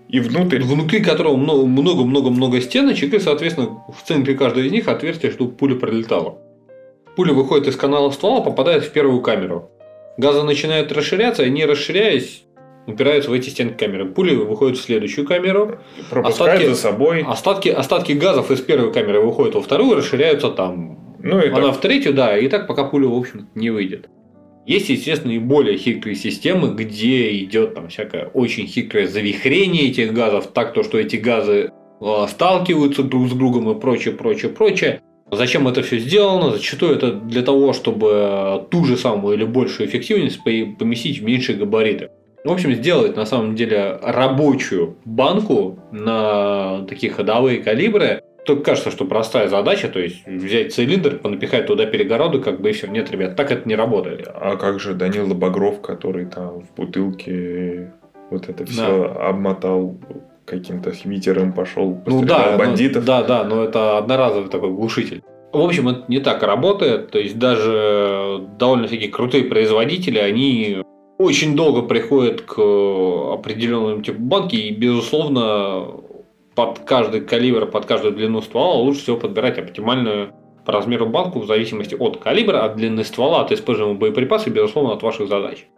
и 0.09 0.21
внутрь. 0.21 0.63
Внутри 0.63 1.03
которого 1.03 1.37
много-много-много 1.37 2.61
стеночек, 2.61 3.15
и, 3.15 3.19
соответственно, 3.19 3.85
в 3.89 4.07
центре 4.07 4.35
каждой 4.35 4.67
из 4.67 4.73
них 4.73 4.89
отверстие, 4.89 5.31
чтобы 5.33 5.53
пуля 5.53 5.75
пролетала 5.77 6.39
пуля 7.19 7.33
выходит 7.33 7.67
из 7.67 7.75
канала 7.75 8.13
ствола, 8.13 8.41
попадает 8.41 8.85
в 8.85 8.93
первую 8.93 9.21
камеру. 9.23 9.73
Газы 10.19 10.45
начинают 10.45 10.93
расширяться, 10.93 11.43
и 11.43 11.51
не 11.51 11.67
расширяясь, 11.67 12.45
упираются 12.87 13.29
в 13.31 13.33
эти 13.33 13.49
стенки 13.49 13.77
камеры. 13.77 14.05
Пули 14.07 14.37
выходят 14.37 14.79
в 14.79 14.83
следующую 14.83 15.27
камеру. 15.27 15.81
Пропускают 16.11 16.63
остатки, 16.63 16.67
за 16.69 16.77
собой. 16.77 17.25
Остатки, 17.27 17.71
остатки 17.71 18.13
газов 18.13 18.53
из 18.53 18.61
первой 18.61 18.93
камеры 18.93 19.21
выходят 19.21 19.57
во 19.57 19.63
вторую, 19.63 19.97
расширяются 19.97 20.51
там. 20.51 21.08
Ну, 21.23 21.41
и 21.41 21.49
Она 21.49 21.69
так. 21.69 21.77
в 21.77 21.81
третью, 21.81 22.15
да, 22.15 22.37
и 22.39 22.49
так 22.49 22.67
пока 22.67 22.85
пуля, 22.85 23.09
в 23.09 23.15
общем 23.17 23.49
не 23.55 23.71
выйдет. 23.71 24.09
Есть, 24.67 24.91
естественно, 24.91 25.33
и 25.33 25.39
более 25.39 25.79
хитрые 25.79 26.15
системы, 26.15 26.75
где 26.75 27.35
идет 27.39 27.75
там 27.75 27.89
всякое 27.89 28.27
очень 28.27 28.67
хитрое 28.67 29.07
завихрение 29.07 29.89
этих 29.89 30.13
газов, 30.13 30.49
так 30.49 30.75
то, 30.75 30.83
что 30.83 30.99
эти 30.99 31.17
газы 31.17 31.71
а, 32.01 32.27
сталкиваются 32.29 33.03
друг 33.03 33.29
с 33.29 33.33
другом 33.33 33.71
и 33.71 33.81
прочее, 33.81 34.15
прочее, 34.15 34.51
прочее. 34.51 35.01
Зачем 35.31 35.69
это 35.69 35.83
все 35.83 35.99
сделано? 35.99 36.53
Зачастую 36.53 36.95
это 36.95 37.13
для 37.13 37.43
того, 37.43 37.73
чтобы 37.73 38.67
ту 38.71 38.85
же 38.85 38.97
самую 38.97 39.37
или 39.37 39.45
большую 39.45 39.89
эффективность 39.89 40.43
поместить 40.43 41.21
в 41.21 41.25
меньшие 41.25 41.59
габариты. 41.59 42.11
В 42.45 42.51
общем, 42.51 42.73
сделать 42.73 43.17
на 43.17 43.27
самом 43.27 43.55
деле 43.55 43.99
рабочую 44.01 44.97
банку 45.05 45.79
на 45.93 46.87
такие 46.89 47.13
ходовые 47.13 47.63
калибры. 47.63 48.23
Только 48.49 48.63
кажется, 48.63 48.91
что 48.91 49.05
простая 49.05 49.49
задача, 49.49 49.89
то 49.89 50.01
есть 50.01 50.27
взять 50.27 50.73
цилиндр, 50.73 51.19
понапихать 51.19 51.67
туда 51.67 51.85
перегороду, 51.85 52.41
как 52.41 52.63
бы 52.63 52.71
и 52.71 52.73
все. 52.73 52.87
Нет, 52.87 53.11
ребят, 53.11 53.37
так 53.37 53.53
это 53.53 53.69
не 53.69 53.77
работает. 53.77 54.27
А 54.27 54.57
как 54.57 54.81
же 54.81 54.95
Данила 54.95 55.35
Багров, 55.35 55.83
который 55.83 56.25
там 56.25 56.63
в 56.63 56.75
бутылке 56.75 57.93
вот 58.31 58.49
это 58.49 58.65
все 58.65 59.05
да. 59.05 59.29
обмотал 59.29 59.99
каким-то 60.47 60.93
химитером 60.93 61.53
пошел, 61.53 62.01
ну, 62.07 62.25
да, 62.25 62.57
бандитов. 62.57 63.03
Ну, 63.03 63.07
да, 63.07 63.23
да, 63.23 63.45
но 63.45 63.65
это 63.65 63.99
одноразовый 63.99 64.49
такой 64.49 64.71
глушитель. 64.71 65.23
В 65.53 65.61
общем, 65.61 65.91
это 65.91 66.05
не 66.09 66.21
так 66.21 66.43
работает. 66.43 67.11
То 67.11 67.19
есть 67.19 67.39
даже 67.39 68.47
довольно 68.59 68.89
такие 68.89 69.11
крутые 69.11 69.45
производители, 69.45 70.17
они 70.17 70.83
очень 71.19 71.55
долго 71.55 71.83
приходят 71.83 72.41
к 72.41 72.59
определенному 72.59 74.01
типу 74.01 74.23
банки, 74.23 74.57
и, 74.57 74.75
безусловно, 74.75 76.08
под 76.59 76.81
каждый 76.81 77.21
калибр, 77.21 77.67
под 77.67 77.87
каждую 77.87 78.15
длину 78.15 78.43
ствола 78.43 78.75
лучше 78.79 79.03
всего 79.03 79.17
подбирать 79.17 79.61
оптимальную 79.61 80.33
по 80.65 80.73
размеру 80.73 81.07
банку 81.07 81.39
в 81.39 81.47
зависимости 81.47 81.95
от 81.95 82.17
калибра, 82.17 82.65
от 82.65 82.75
длины 82.75 83.05
ствола, 83.05 83.43
от 83.43 83.53
используемого 83.53 83.95
боеприпаса 83.95 84.51
и, 84.51 84.53
безусловно, 84.53 84.95
от 84.95 85.03
ваших 85.05 85.29
задач. 85.29 85.69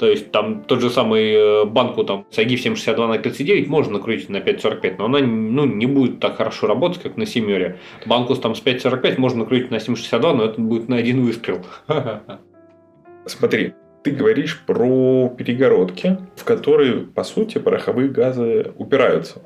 То 0.00 0.10
есть 0.10 0.32
там 0.32 0.64
тот 0.64 0.80
же 0.80 0.90
самый 0.90 1.32
э, 1.32 1.64
банку 1.66 2.02
там 2.02 2.26
с 2.32 2.38
AGIF 2.38 2.56
762 2.56 3.06
на 3.06 3.18
39 3.18 3.68
можно 3.68 3.92
накрутить 3.92 4.28
на 4.28 4.38
5.45, 4.38 4.96
но 4.98 5.04
она 5.04 5.20
ну, 5.20 5.64
не 5.64 5.86
будет 5.86 6.18
так 6.18 6.38
хорошо 6.38 6.66
работать, 6.66 7.00
как 7.00 7.16
на 7.16 7.24
семере. 7.24 7.78
Банку 8.04 8.34
там 8.34 8.56
с 8.56 8.62
5.45 8.64 9.20
можно 9.20 9.44
накрутить 9.44 9.70
на 9.70 9.76
7.62, 9.76 10.32
но 10.32 10.44
это 10.44 10.60
будет 10.60 10.88
на 10.88 10.96
один 10.96 11.22
выстрел. 11.22 11.64
Смотри, 13.26 13.74
ты 14.02 14.10
говоришь 14.10 14.60
про 14.66 15.28
перегородки, 15.28 16.18
в 16.34 16.42
которые, 16.42 17.02
по 17.02 17.22
сути, 17.22 17.58
пороховые 17.58 18.08
газы 18.08 18.72
упираются. 18.76 19.40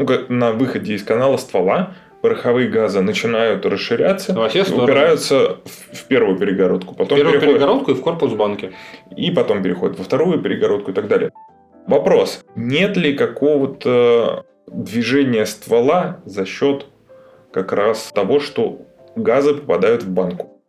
Ну, 0.00 0.06
как 0.06 0.30
на 0.30 0.52
выходе 0.52 0.94
из 0.94 1.02
канала 1.04 1.36
ствола 1.36 1.92
пороховые 2.22 2.70
газы 2.70 3.02
начинают 3.02 3.66
расширяться, 3.66 4.32
Во 4.32 4.48
все 4.48 4.64
стороны. 4.64 4.84
упираются 4.84 5.58
в, 5.66 5.96
в 5.98 6.04
первую 6.06 6.38
перегородку, 6.38 6.94
потом 6.94 7.18
Первую 7.18 7.34
переходят- 7.38 7.58
перегородку 7.60 7.90
и 7.90 7.94
в 7.94 8.00
корпус 8.00 8.32
банки. 8.32 8.72
и 9.14 9.30
потом 9.30 9.62
переходит 9.62 9.98
во 9.98 10.04
вторую 10.04 10.40
перегородку 10.40 10.92
и 10.92 10.94
так 10.94 11.06
далее. 11.06 11.32
Вопрос, 11.86 12.42
нет 12.56 12.96
ли 12.96 13.12
какого-то 13.12 14.46
движения 14.68 15.44
ствола 15.44 16.20
за 16.24 16.46
счет 16.46 16.86
как 17.52 17.70
раз 17.74 18.10
того, 18.14 18.40
что 18.40 18.78
газы 19.16 19.52
попадают 19.52 20.02
в 20.02 20.08
банку? 20.08 20.62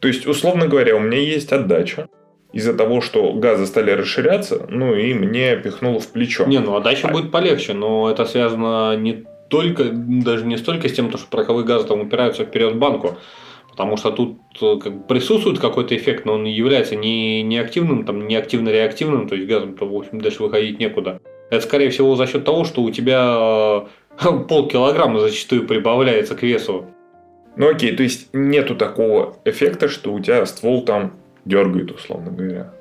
То 0.00 0.08
есть, 0.08 0.26
условно 0.26 0.68
говоря, 0.68 0.96
у 0.96 1.00
меня 1.00 1.18
есть 1.18 1.52
отдача 1.52 2.08
из-за 2.54 2.72
того, 2.72 3.00
что 3.00 3.32
газы 3.32 3.66
стали 3.66 3.90
расширяться, 3.90 4.66
ну 4.70 4.94
и 4.94 5.12
мне 5.12 5.56
пихнуло 5.56 5.98
в 5.98 6.06
плечо. 6.06 6.46
Не, 6.46 6.60
ну 6.60 6.76
а 6.76 6.80
дальше 6.80 7.08
А- 7.08 7.12
будет 7.12 7.32
полегче, 7.32 7.74
но 7.74 8.08
это 8.08 8.24
связано 8.24 8.96
не 8.96 9.24
только, 9.48 9.84
даже 9.92 10.46
не 10.46 10.56
столько 10.56 10.88
с 10.88 10.92
тем, 10.92 11.10
что 11.10 11.26
пороховые 11.28 11.66
газы 11.66 11.88
там 11.88 12.00
упираются 12.00 12.44
вперед 12.44 12.74
в 12.74 12.78
банку, 12.78 13.18
потому 13.70 13.96
что 13.96 14.12
тут 14.12 14.38
э, 14.62 14.76
как 14.80 15.08
присутствует 15.08 15.58
какой-то 15.58 15.96
эффект, 15.96 16.26
но 16.26 16.34
он 16.34 16.44
является 16.44 16.94
не, 16.94 17.42
не 17.42 17.58
активным, 17.58 18.04
там, 18.04 18.26
не 18.26 18.36
активно-реактивным, 18.36 19.28
то 19.28 19.34
есть 19.34 19.48
газом, 19.48 19.74
то, 19.74 19.86
в 19.86 19.96
общем, 19.96 20.20
дальше 20.20 20.42
выходить 20.42 20.78
некуда. 20.78 21.20
Это, 21.50 21.60
скорее 21.60 21.90
всего, 21.90 22.14
за 22.14 22.28
счет 22.28 22.44
того, 22.44 22.64
что 22.64 22.82
у 22.82 22.90
тебя 22.90 23.84
э, 24.22 24.44
полкилограмма 24.48 25.18
зачастую 25.18 25.66
прибавляется 25.66 26.36
к 26.36 26.42
весу. 26.42 26.86
Ну 27.56 27.68
окей, 27.68 27.96
то 27.96 28.04
есть 28.04 28.28
нету 28.32 28.76
такого 28.76 29.36
эффекта, 29.44 29.88
что 29.88 30.12
у 30.12 30.20
тебя 30.20 30.46
ствол 30.46 30.84
там 30.84 31.14
дергает, 31.44 31.90
условно 31.90 32.30
говоря. 32.30 32.72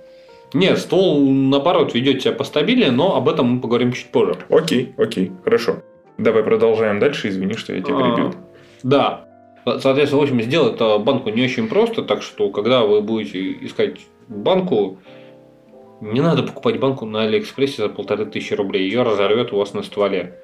Нет, 0.53 0.77
ствол, 0.77 1.27
наоборот, 1.29 1.93
ведет 1.95 2.21
себя 2.21 2.33
постабильнее, 2.33 2.91
но 2.91 3.15
об 3.15 3.27
этом 3.27 3.47
мы 3.47 3.61
поговорим 3.61 3.91
чуть 3.91 4.11
позже. 4.11 4.35
Окей, 4.49 4.93
окей, 4.97 5.31
хорошо. 5.43 5.77
Давай 6.17 6.43
продолжаем 6.43 6.99
дальше, 6.99 7.29
извини, 7.29 7.55
что 7.55 7.73
я 7.73 7.81
тебя 7.81 7.97
перебил. 7.97 8.27
А, 8.27 8.33
Да. 8.83 9.25
Соответственно, 9.65 10.19
в 10.19 10.23
общем, 10.23 10.41
сделать 10.41 10.75
это 10.75 10.97
банку 10.99 11.29
не 11.29 11.43
очень 11.43 11.69
просто, 11.69 12.03
так 12.03 12.21
что, 12.21 12.49
когда 12.49 12.85
вы 12.85 13.01
будете 13.01 13.53
искать 13.65 14.01
банку, 14.27 14.99
не 16.01 16.21
надо 16.21 16.43
покупать 16.43 16.79
банку 16.79 17.05
на 17.05 17.23
Алиэкспрессе 17.23 17.83
за 17.83 17.89
полторы 17.89 18.25
тысячи 18.25 18.53
рублей, 18.53 18.83
ее 18.83 19.03
разорвет 19.03 19.53
у 19.53 19.57
вас 19.57 19.73
на 19.73 19.81
стволе. 19.81 20.37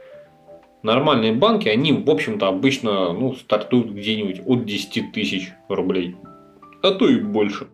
Нормальные 0.83 1.33
банки, 1.33 1.67
они, 1.67 1.91
в 1.91 2.09
общем-то, 2.09 2.47
обычно 2.47 3.11
ну, 3.11 3.35
стартуют 3.35 3.89
где-нибудь 3.91 4.41
от 4.45 4.65
10 4.65 5.11
тысяч 5.11 5.51
рублей. 5.67 6.15
А 6.81 6.91
то 6.91 7.09
и 7.09 7.19
больше. 7.19 7.67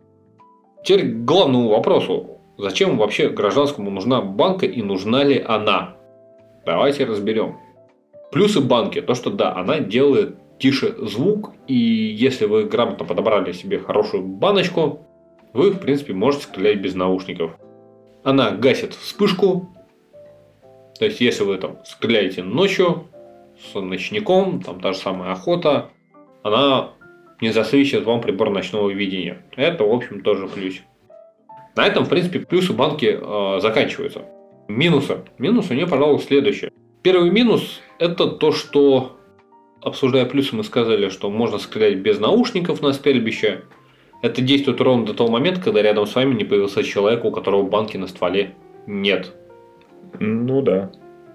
Теперь 0.85 1.11
к 1.11 1.25
главному 1.25 1.69
вопросу. 1.69 2.41
Зачем 2.59 2.97
вообще 2.97 3.29
гражданскому 3.29 3.89
нужна 3.89 4.21
банка 4.21 4.67
и 4.67 4.83
нужна 4.83 5.23
ли 5.23 5.43
она? 5.45 5.97
Давайте 6.63 7.05
разберем. 7.05 7.57
Плюсы 8.31 8.61
банки, 8.61 9.01
то 9.01 9.15
что 9.15 9.31
да, 9.31 9.55
она 9.55 9.79
делает 9.79 10.37
тише 10.59 10.95
звук, 10.99 11.53
и 11.67 11.73
если 11.73 12.45
вы 12.45 12.65
грамотно 12.65 13.03
подобрали 13.03 13.51
себе 13.51 13.79
хорошую 13.79 14.23
баночку, 14.23 15.01
вы, 15.53 15.71
в 15.71 15.79
принципе, 15.79 16.13
можете 16.13 16.43
стрелять 16.45 16.81
без 16.81 16.93
наушников. 16.93 17.57
Она 18.23 18.51
гасит 18.51 18.93
вспышку, 18.93 19.69
то 20.99 21.05
есть, 21.05 21.19
если 21.19 21.43
вы 21.43 21.57
там 21.57 21.77
стреляете 21.83 22.43
ночью 22.43 23.07
с 23.57 23.73
ночником, 23.73 24.61
там 24.61 24.79
та 24.79 24.93
же 24.93 24.99
самая 24.99 25.31
охота, 25.31 25.89
она 26.43 26.91
не 27.41 27.51
засвечивает 27.51 28.05
вам 28.05 28.21
прибор 28.21 28.49
ночного 28.49 28.89
видения. 28.89 29.43
Это, 29.55 29.83
в 29.83 29.91
общем, 29.91 30.21
тоже 30.21 30.47
плюс. 30.47 30.75
На 31.75 31.85
этом, 31.85 32.05
в 32.05 32.09
принципе, 32.09 32.39
плюсы 32.39 32.73
банки 32.73 33.19
э, 33.19 33.59
заканчиваются. 33.61 34.21
Минусы. 34.67 35.19
Минус 35.37 35.69
у 35.69 35.73
нее, 35.73 35.87
пожалуй, 35.87 36.19
следующее. 36.19 36.71
Первый 37.03 37.29
минус– 37.29 37.81
это 37.99 38.27
то, 38.27 38.51
что, 38.51 39.17
обсуждая 39.81 40.25
плюсы, 40.25 40.55
мы 40.55 40.63
сказали, 40.63 41.09
что 41.09 41.29
можно 41.29 41.59
стрелять 41.59 41.97
без 41.97 42.19
наушников 42.19 42.81
на 42.81 42.93
стрельбище. 42.93 43.65
Это 44.21 44.41
действует 44.41 44.81
ровно 44.81 45.05
до 45.05 45.13
того 45.13 45.29
момента, 45.29 45.61
когда 45.61 45.81
рядом 45.81 46.07
с 46.07 46.15
вами 46.15 46.33
не 46.33 46.45
появился 46.45 46.83
человек, 46.83 47.25
у 47.25 47.31
которого 47.31 47.63
банки 47.63 47.97
на 47.97 48.07
стволе 48.07 48.55
нет. 48.87 49.33
Ну 50.19 50.61
да. 50.61 50.91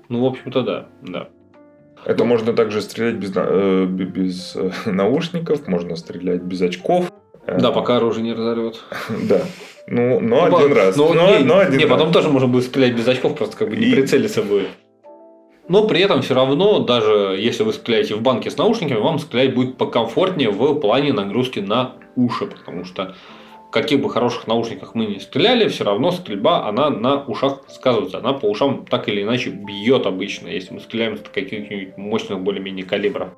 Ну, 0.09 0.23
в 0.23 0.27
общем-то, 0.27 0.63
да. 0.63 0.89
да. 1.03 1.29
Это 2.05 2.25
можно 2.25 2.53
также 2.53 2.81
стрелять 2.81 3.17
без, 3.17 3.33
э, 3.35 3.87
без 3.87 4.57
э, 4.57 4.71
наушников, 4.91 5.67
можно 5.69 5.97
стрелять 5.97 6.43
без 6.43 6.61
очков. 6.63 7.13
Э, 7.47 7.59
Да, 7.61 7.71
пока 7.73 7.97
оружие 7.97 8.23
не 8.25 8.33
разорвет. 8.33 8.81
Да. 9.29 9.41
Ну, 9.87 10.21
но 10.21 10.47
Ну, 10.47 10.57
один 10.57 10.69
по- 10.71 10.75
раз. 10.75 10.97
ну, 10.97 11.13
но, 11.15 11.39
не, 11.39 11.45
но 11.45 11.59
один 11.59 11.79
не, 11.79 11.85
раз. 11.85 11.93
потом 11.93 12.13
тоже 12.13 12.29
можно 12.29 12.49
будет 12.49 12.65
стрелять 12.65 12.95
без 12.95 13.09
очков, 13.09 13.37
просто 13.37 13.57
как 13.57 13.71
бы 13.71 13.77
не 13.77 13.87
И- 13.87 13.93
прицелиться 13.95 14.43
будет. 14.43 14.69
Но 15.69 15.87
при 15.87 16.01
этом 16.01 16.23
все 16.23 16.35
равно, 16.35 16.81
даже 16.81 17.37
если 17.39 17.63
вы 17.63 17.73
стреляете 17.73 18.15
в 18.17 18.23
банке 18.23 18.51
с 18.51 18.57
наушниками, 18.57 18.99
вам 18.99 19.19
стрелять 19.21 19.55
будет 19.55 19.77
покомфортнее 19.79 20.51
в 20.51 20.75
плане 20.81 21.13
нагрузки 21.13 21.61
на 21.61 21.93
уши, 22.17 22.47
потому 22.47 22.85
что 22.85 23.15
каких 23.71 24.01
бы 24.03 24.11
хороших 24.11 24.47
наушниках 24.47 24.95
мы 24.95 25.07
не 25.07 25.21
стреляли, 25.21 25.69
все 25.69 25.85
равно 25.85 26.11
стрельба, 26.11 26.67
она 26.67 26.91
на 26.91 27.23
ушах 27.25 27.63
сказывается. 27.69 28.19
Она 28.19 28.33
по 28.33 28.47
ушам 28.47 28.85
так 28.87 29.09
или 29.09 29.23
иначе 29.23 29.51
бьет 29.51 30.07
обычно, 30.07 30.49
если 30.49 30.75
мы 30.75 30.81
стреляем 30.81 31.17
с 31.17 31.21
каких-нибудь 31.21 31.97
мощных 31.97 32.41
более-менее 32.41 32.85
калибров. 32.85 33.31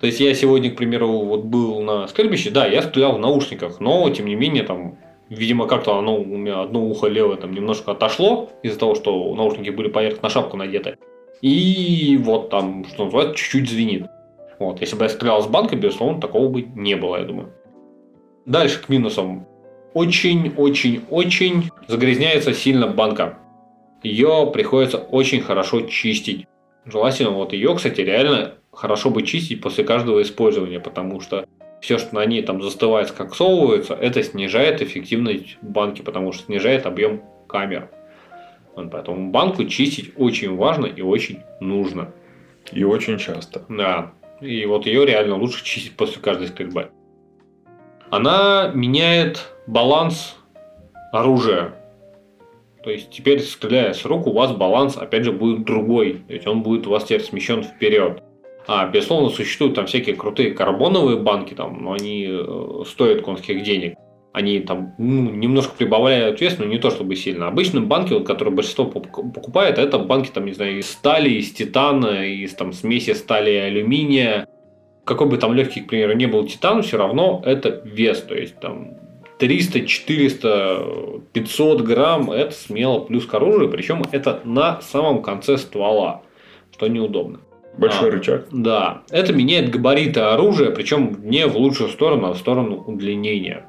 То 0.00 0.06
есть 0.06 0.20
я 0.20 0.32
сегодня, 0.34 0.70
к 0.70 0.76
примеру, 0.76 1.08
вот 1.08 1.44
был 1.44 1.82
на 1.82 2.06
стрельбище, 2.06 2.50
да, 2.50 2.66
я 2.66 2.82
стрелял 2.82 3.16
в 3.16 3.18
наушниках, 3.18 3.80
но 3.80 4.08
тем 4.10 4.26
не 4.26 4.36
менее 4.36 4.62
там, 4.62 4.96
видимо, 5.28 5.66
как-то 5.66 5.98
оно 5.98 6.16
у 6.16 6.24
меня 6.24 6.60
одно 6.60 6.84
ухо 6.84 7.08
левое 7.08 7.36
там 7.36 7.52
немножко 7.52 7.92
отошло 7.92 8.48
из-за 8.62 8.78
того, 8.78 8.94
что 8.94 9.34
наушники 9.34 9.70
были 9.70 9.88
поверх 9.88 10.22
на 10.22 10.30
шапку 10.30 10.56
надеты. 10.56 10.98
И 11.42 12.18
вот 12.20 12.50
там, 12.50 12.84
что 12.84 13.04
называется, 13.04 13.36
чуть-чуть 13.36 13.68
звенит. 13.68 14.06
Вот, 14.58 14.80
если 14.80 14.96
бы 14.96 15.04
я 15.04 15.08
стрелял 15.08 15.42
с 15.42 15.46
банка, 15.46 15.76
безусловно, 15.76 16.20
такого 16.20 16.48
бы 16.48 16.62
не 16.62 16.94
было, 16.94 17.16
я 17.16 17.24
думаю. 17.24 17.52
Дальше 18.46 18.82
к 18.82 18.88
минусам. 18.88 19.46
Очень-очень-очень 19.94 21.70
загрязняется 21.86 22.52
сильно 22.52 22.86
банка. 22.86 23.38
Ее 24.02 24.50
приходится 24.52 24.98
очень 24.98 25.40
хорошо 25.40 25.82
чистить. 25.82 26.46
Желательно 26.84 27.30
вот 27.30 27.52
ее, 27.52 27.74
кстати, 27.74 28.00
реально 28.00 28.54
хорошо 28.72 29.10
бы 29.10 29.22
чистить 29.22 29.60
после 29.60 29.84
каждого 29.84 30.22
использования, 30.22 30.78
потому 30.80 31.20
что 31.20 31.46
все, 31.80 31.98
что 31.98 32.14
на 32.14 32.24
ней 32.24 32.42
там 32.42 32.62
застывает, 32.62 33.08
скоксовывается, 33.08 33.94
это 33.94 34.22
снижает 34.22 34.82
эффективность 34.82 35.58
банки, 35.62 36.02
потому 36.02 36.32
что 36.32 36.44
снижает 36.44 36.86
объем 36.86 37.22
камер. 37.48 37.90
Поэтому 38.74 39.30
банку 39.30 39.64
чистить 39.64 40.12
очень 40.16 40.54
важно 40.54 40.86
и 40.86 41.02
очень 41.02 41.40
нужно. 41.60 42.12
И 42.72 42.84
очень 42.84 43.18
часто. 43.18 43.64
Да. 43.68 44.12
И 44.40 44.64
вот 44.66 44.86
ее 44.86 45.04
реально 45.04 45.36
лучше 45.36 45.64
чистить 45.64 45.96
после 45.96 46.20
каждой 46.20 46.46
стрельбы. 46.46 46.90
Она 48.10 48.70
меняет 48.74 49.52
баланс 49.66 50.36
оружия. 51.12 51.74
То 52.82 52.90
есть 52.90 53.10
теперь, 53.10 53.40
стреляя 53.40 53.92
с 53.92 54.04
рук, 54.04 54.26
у 54.26 54.32
вас 54.32 54.52
баланс, 54.52 54.96
опять 54.96 55.24
же, 55.24 55.32
будет 55.32 55.64
другой. 55.64 56.22
То 56.26 56.32
есть 56.32 56.46
он 56.46 56.62
будет 56.62 56.86
у 56.86 56.90
вас 56.90 57.04
теперь 57.04 57.22
смещен 57.22 57.62
вперед. 57.62 58.22
А, 58.66 58.86
безусловно, 58.86 59.30
существуют 59.30 59.74
там 59.74 59.86
всякие 59.86 60.14
крутые 60.14 60.52
карбоновые 60.52 61.18
банки, 61.18 61.54
там, 61.54 61.82
но 61.82 61.92
они 61.92 62.26
э, 62.28 62.82
стоят 62.86 63.22
конских 63.22 63.62
денег. 63.62 63.94
Они 64.32 64.60
там 64.60 64.94
ну, 64.98 65.30
немножко 65.30 65.74
прибавляют 65.76 66.40
вес, 66.40 66.58
но 66.58 66.64
не 66.64 66.78
то 66.78 66.90
чтобы 66.90 67.16
сильно. 67.16 67.48
Обычно 67.48 67.80
банки, 67.80 68.12
вот, 68.12 68.26
которые 68.26 68.54
большинство 68.54 68.84
пок- 68.84 69.32
покупает, 69.32 69.78
это 69.78 69.98
банки 69.98 70.30
там, 70.32 70.44
не 70.44 70.52
знаю, 70.52 70.78
из 70.78 70.90
стали, 70.90 71.30
из 71.30 71.52
титана, 71.52 72.26
из 72.26 72.54
там 72.54 72.72
смеси 72.72 73.14
стали 73.14 73.50
и 73.50 73.56
алюминия. 73.56 74.46
Какой 75.08 75.26
бы 75.26 75.38
там 75.38 75.54
легкий, 75.54 75.80
к 75.80 75.88
примеру, 75.88 76.12
не 76.12 76.26
был 76.26 76.46
титан, 76.46 76.82
все 76.82 76.98
равно 76.98 77.42
это 77.46 77.80
вес. 77.82 78.20
То 78.20 78.34
есть 78.34 78.60
там 78.60 78.90
300, 79.38 79.86
400, 79.86 80.86
500 81.32 81.80
грамм 81.80 82.30
это 82.30 82.52
смело 82.52 82.98
плюс 83.00 83.24
к 83.24 83.32
оружию, 83.32 83.70
причем 83.70 84.02
это 84.12 84.40
на 84.44 84.82
самом 84.82 85.22
конце 85.22 85.56
ствола, 85.56 86.20
что 86.74 86.88
неудобно. 86.88 87.40
Большой 87.78 88.10
А. 88.10 88.12
рычаг. 88.12 88.48
Да, 88.52 89.02
это 89.08 89.32
меняет 89.32 89.70
габариты 89.70 90.20
оружия, 90.20 90.72
причем 90.72 91.16
не 91.22 91.46
в 91.46 91.56
лучшую 91.56 91.88
сторону, 91.88 92.26
а 92.26 92.34
в 92.34 92.38
сторону 92.38 92.84
удлинения. 92.86 93.64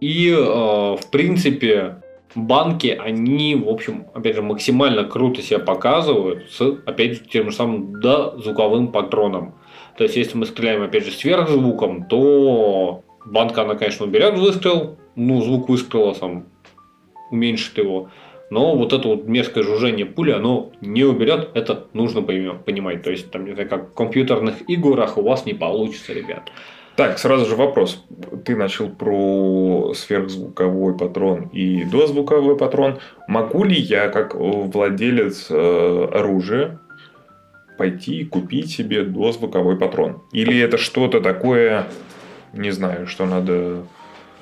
И, 0.00 0.28
э, 0.30 0.42
в 0.42 1.10
принципе, 1.12 2.02
банки, 2.34 2.88
они, 2.88 3.54
в 3.56 3.68
общем, 3.68 4.06
опять 4.14 4.36
же, 4.36 4.42
максимально 4.42 5.04
круто 5.04 5.42
себя 5.42 5.58
показывают 5.58 6.50
с, 6.50 6.60
опять 6.86 7.14
же, 7.14 7.20
тем 7.20 7.50
же 7.50 7.56
самым 7.56 8.00
дозвуковым 8.00 8.88
патроном. 8.88 9.54
То 9.96 10.04
есть, 10.04 10.16
если 10.16 10.36
мы 10.38 10.46
стреляем, 10.46 10.82
опять 10.82 11.04
же, 11.04 11.12
сверхзвуком, 11.12 12.04
то 12.06 13.02
банка, 13.26 13.62
она, 13.62 13.74
конечно, 13.74 14.06
уберет 14.06 14.38
выстрел, 14.38 14.96
ну, 15.16 15.40
звук 15.42 15.68
выстрела 15.68 16.14
сам 16.14 16.46
уменьшит 17.30 17.78
его. 17.78 18.10
Но 18.50 18.74
вот 18.74 18.92
это 18.92 19.06
вот 19.06 19.26
мерзкое 19.26 19.62
жужжение 19.62 20.06
пули, 20.06 20.32
оно 20.32 20.72
не 20.80 21.04
уберет, 21.04 21.50
это 21.54 21.86
нужно 21.92 22.22
понимать. 22.22 23.02
То 23.02 23.10
есть, 23.10 23.30
там, 23.30 23.44
не 23.44 23.52
знаю, 23.52 23.68
как 23.68 23.90
в 23.90 23.94
компьютерных 23.94 24.68
играх 24.68 25.18
у 25.18 25.22
вас 25.22 25.46
не 25.46 25.54
получится, 25.54 26.12
ребят. 26.12 26.50
Так, 27.00 27.18
сразу 27.18 27.46
же 27.46 27.56
вопрос. 27.56 28.04
Ты 28.44 28.54
начал 28.54 28.90
про 28.90 29.94
сверхзвуковой 29.94 30.94
патрон 30.98 31.44
и 31.44 31.82
дозвуковой 31.84 32.58
патрон. 32.58 32.98
Могу 33.26 33.64
ли 33.64 33.74
я, 33.74 34.10
как 34.10 34.34
владелец 34.34 35.46
э, 35.48 36.08
оружия, 36.12 36.78
пойти 37.78 38.20
и 38.20 38.24
купить 38.26 38.70
себе 38.70 39.02
дозвуковой 39.02 39.78
патрон? 39.78 40.20
Или 40.32 40.60
это 40.60 40.76
что-то 40.76 41.22
такое, 41.22 41.86
не 42.52 42.70
знаю, 42.70 43.06
что 43.06 43.24
надо 43.24 43.78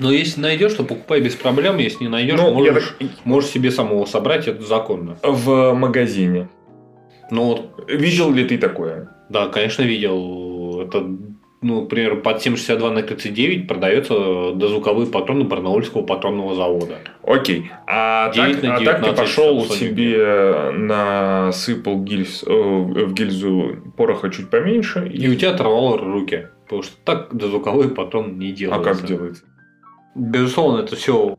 но 0.00 0.10
если 0.10 0.40
найдешь, 0.40 0.74
то 0.74 0.82
покупай 0.82 1.20
без 1.20 1.36
проблем. 1.36 1.78
Если 1.78 2.04
не 2.04 2.10
найдешь, 2.10 2.40
ну, 2.40 2.52
можешь, 2.52 2.96
так... 2.98 3.08
можешь 3.22 3.50
себе 3.50 3.70
самого 3.70 4.04
собрать, 4.04 4.48
это 4.48 4.64
законно. 4.64 5.16
В 5.22 5.74
магазине. 5.74 6.48
Ну 7.30 7.44
вот. 7.44 7.84
Видел 7.88 8.32
ли 8.32 8.44
ты 8.44 8.58
такое? 8.58 9.10
Да, 9.28 9.46
конечно, 9.46 9.82
видел. 9.82 10.82
Это, 10.82 11.06
ну, 11.60 11.82
например, 11.82 12.20
под 12.20 12.44
7,62 12.44 12.90
на 12.90 13.02
39 13.02 13.66
продается 13.66 14.52
дозвуковые 14.54 15.06
патроны 15.06 15.44
Барнаульского 15.44 16.02
патронного 16.02 16.54
завода. 16.54 16.98
Окей. 17.22 17.70
А, 17.86 18.30
так, 18.32 18.64
а 18.64 18.80
так 18.84 19.04
ты 19.04 19.12
пошел 19.12 19.64
себе 19.66 20.70
насыпал 20.72 22.02
гильз, 22.02 22.44
э, 22.46 22.52
в 22.52 23.12
гильзу 23.12 23.76
пороха 23.96 24.30
чуть 24.30 24.50
поменьше. 24.50 25.10
И... 25.12 25.24
и 25.24 25.28
у 25.28 25.34
тебя 25.34 25.50
оторвало 25.50 25.98
руки. 25.98 26.48
Потому 26.64 26.82
что 26.82 26.92
так 27.04 27.34
дозвуковой 27.34 27.88
патрон 27.88 28.38
не 28.38 28.52
делается. 28.52 28.90
А 28.90 28.94
как 28.94 29.06
делается? 29.06 29.44
безусловно, 30.18 30.82
это 30.82 30.96
все 30.96 31.36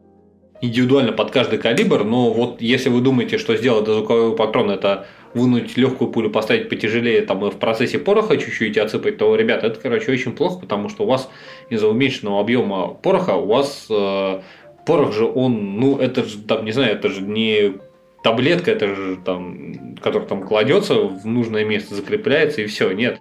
индивидуально 0.62 1.12
под 1.12 1.32
каждый 1.32 1.60
калибр, 1.60 2.04
но 2.04 2.32
вот 2.32 2.62
если 2.62 2.90
вы 2.90 3.02
думаете, 3.02 3.38
что 3.38 3.56
сделать 3.56 3.86
дозвуковой 3.86 4.36
патрон 4.36 4.72
это 4.72 5.08
вынуть 5.34 5.78
легкую 5.78 6.12
пулю, 6.12 6.30
поставить 6.30 6.70
потяжелее, 6.70 7.22
там 7.22 7.46
и 7.46 7.52
в 7.52 7.58
процессе 7.58 8.00
пороха 8.00 8.38
чуть-чуть 8.38 8.78
отсыпать, 8.78 9.18
то, 9.18 9.36
ребята, 9.36 9.68
это, 9.68 9.80
короче, 9.80 10.12
очень 10.12 10.34
плохо, 10.34 10.60
потому 10.60 10.90
что 10.90 11.04
у 11.04 11.08
вас 11.08 11.30
из-за 11.70 11.88
уменьшенного 11.88 12.40
объема 12.40 12.88
пороха 12.88 13.36
у 13.36 13.46
вас 13.46 13.88
э, 13.90 14.42
порох 14.86 15.14
же 15.14 15.26
он, 15.26 15.80
ну, 15.80 15.98
это 15.98 16.24
же, 16.24 16.40
там, 16.40 16.66
не 16.66 16.72
знаю, 16.72 16.94
это 16.94 17.10
же 17.10 17.22
не 17.22 17.76
таблетка, 18.24 18.72
это 18.72 18.96
же 18.96 19.18
там, 19.24 19.96
который 20.02 20.28
там 20.28 20.44
кладется 20.44 20.96
в 20.96 21.26
нужное 21.26 21.64
место, 21.64 21.96
закрепляется 21.96 22.62
и 22.62 22.66
все. 22.66 22.92
Нет. 22.92 23.20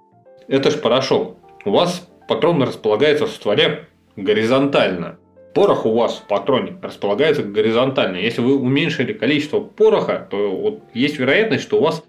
Это 0.48 0.70
же 0.70 0.78
порошок. 0.78 1.36
У 1.64 1.70
вас 1.70 2.08
патрон 2.26 2.62
располагается 2.62 3.26
в 3.26 3.30
стволе 3.30 3.86
горизонтально 4.16 5.18
порох 5.58 5.86
у 5.86 5.92
вас 5.92 6.18
в 6.18 6.28
патроне 6.28 6.76
располагается 6.80 7.42
горизонтально. 7.42 8.18
Если 8.18 8.40
вы 8.40 8.56
уменьшили 8.56 9.12
количество 9.12 9.58
пороха, 9.58 10.28
то 10.30 10.56
вот 10.56 10.82
есть 10.94 11.18
вероятность, 11.18 11.64
что 11.64 11.78
у 11.78 11.82
вас 11.82 12.04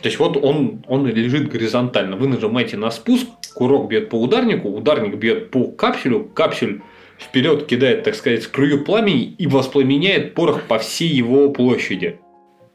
то 0.00 0.08
есть 0.08 0.18
вот 0.18 0.38
он, 0.42 0.82
он 0.88 1.06
лежит 1.06 1.50
горизонтально. 1.50 2.16
Вы 2.16 2.28
нажимаете 2.28 2.78
на 2.78 2.90
спуск, 2.90 3.26
курок 3.54 3.88
бьет 3.88 4.08
по 4.08 4.14
ударнику, 4.14 4.70
ударник 4.70 5.16
бьет 5.16 5.50
по 5.50 5.64
капсюлю, 5.64 6.24
капсюль 6.24 6.80
вперед 7.18 7.66
кидает, 7.66 8.04
так 8.04 8.14
сказать, 8.14 8.44
скрую 8.44 8.82
пламени 8.82 9.24
и 9.24 9.46
воспламеняет 9.46 10.32
порох 10.32 10.62
по 10.62 10.78
всей 10.78 11.08
его 11.08 11.50
площади. 11.50 12.18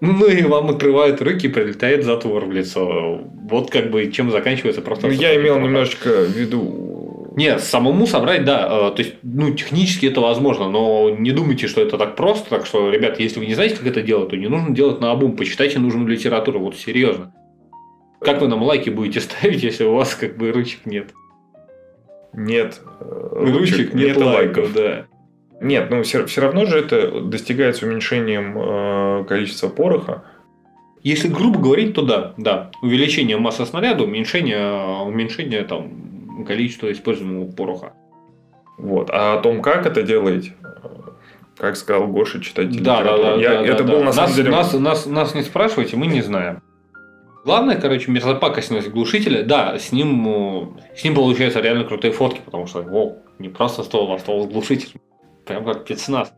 Ну 0.01 0.27
и 0.27 0.43
вам 0.43 0.69
отрывают 0.69 1.19
руки, 1.23 1.47
прилетает 1.47 2.03
затвор 2.03 2.45
в 2.45 2.51
лицо. 2.51 3.21
Вот 3.49 3.71
как 3.71 3.89
бы 3.89 4.11
чем 4.11 4.29
заканчивается 4.29 4.83
просто. 4.83 5.07
Ну, 5.07 5.13
я 5.13 5.35
имел 5.35 5.59
немножечко 5.59 6.09
в 6.25 6.29
виду 6.29 7.04
нет, 7.36 7.62
самому 7.62 8.08
собрать, 8.08 8.45
да, 8.45 8.65
э, 8.65 8.95
то 8.95 9.02
есть, 9.02 9.15
ну, 9.21 9.54
технически 9.54 10.06
это 10.06 10.21
возможно, 10.21 10.69
но 10.69 11.10
не 11.10 11.32
думайте, 11.32 11.67
что 11.67 11.82
это 11.82 11.98
так 11.98 12.15
просто, 12.15 12.50
так 12.50 12.65
что, 12.65 12.89
ребят, 12.89 13.19
если 13.19 13.39
вы 13.39 13.45
не 13.45 13.56
знаете, 13.56 13.76
как 13.76 13.88
это 13.88 14.02
делать, 14.02 14.30
то 14.30 14.38
не 14.38 14.48
нужно 14.48 14.74
делать 14.74 15.02
на 15.02 15.12
обум, 15.12 15.36
почитайте 15.36 15.80
нужную 15.80 16.08
литературу, 16.08 16.60
вот 16.60 16.78
серьезно. 16.78 17.34
Как 18.21 18.39
вы 18.39 18.48
нам 18.48 18.63
лайки 18.63 18.89
будете 18.89 19.19
ставить, 19.21 19.63
если 19.63 19.84
у 19.84 19.95
вас 19.95 20.15
как 20.15 20.38
бы 20.38 20.52
ручек 20.54 20.86
нет? 20.86 21.13
Нет. 22.32 22.80
Э, 23.02 23.30
ручек, 23.34 23.60
ручек 23.60 23.93
нет, 23.93 24.15
нет 24.15 24.17
лайков, 24.17 24.74
да. 24.74 25.06
Нет, 25.60 25.89
ну 25.89 26.04
все, 26.04 26.26
все 26.28 26.41
равно 26.41 26.65
же 26.65 26.80
это 26.80 27.19
достигается 27.19 27.86
уменьшением 27.86 28.58
э, 28.58 29.26
количества 29.28 29.67
пороха. 29.67 30.24
Если 31.04 31.28
грубо 31.28 31.60
говорить, 31.60 31.93
то 31.95 32.02
да, 32.02 32.34
да. 32.38 32.71
Увеличение 32.82 33.38
массы 33.38 33.65
снаряда, 33.65 34.06
уменьшение, 34.06 35.04
уменьшение 35.06 35.63
там, 35.63 36.14
количество 36.43 36.91
используемого 36.91 37.52
пороха. 37.52 37.93
Вот. 38.78 39.10
А 39.12 39.36
о 39.36 39.41
том, 39.41 39.62
как 39.62 39.86
это 39.86 40.04
делать, 40.04 40.52
как 41.58 41.78
сказал 41.78 42.08
Гоша, 42.08 42.41
читать 42.41 42.71
да, 42.84 43.04
да, 43.04 43.17
да, 43.17 43.36
Я, 43.36 43.50
да, 43.50 43.65
это 43.65 43.84
да, 43.84 43.91
был 43.91 44.00
да. 44.00 44.06
на 44.06 44.13
самом 44.13 44.28
нас, 44.28 44.36
деле... 44.36 44.50
Нас, 44.50 44.74
нас, 44.74 45.06
нас 45.06 45.36
не 45.36 45.43
спрашивайте, 45.43 45.95
мы 45.95 46.08
не 46.08 46.21
знаем. 46.21 46.62
Главное, 47.45 47.76
короче, 47.80 48.12
мерзопакостность 48.12 48.89
глушителя, 48.89 49.43
да, 49.43 49.78
с 49.78 49.91
ним, 49.91 50.80
с 50.95 51.04
ним 51.04 51.13
получаются 51.13 51.62
реально 51.62 51.84
крутые 51.84 52.12
фотки, 52.12 52.41
потому 52.43 52.65
что, 52.65 52.80
о, 52.80 53.17
не 53.38 53.50
просто 53.50 53.84
ствол, 53.84 54.12
а 54.13 54.19
ствол 54.19 54.43
с 54.43 54.52
глушителем. 54.52 55.00
Прям 55.45 55.63
как 55.63 55.84
спецназ. 55.84 56.34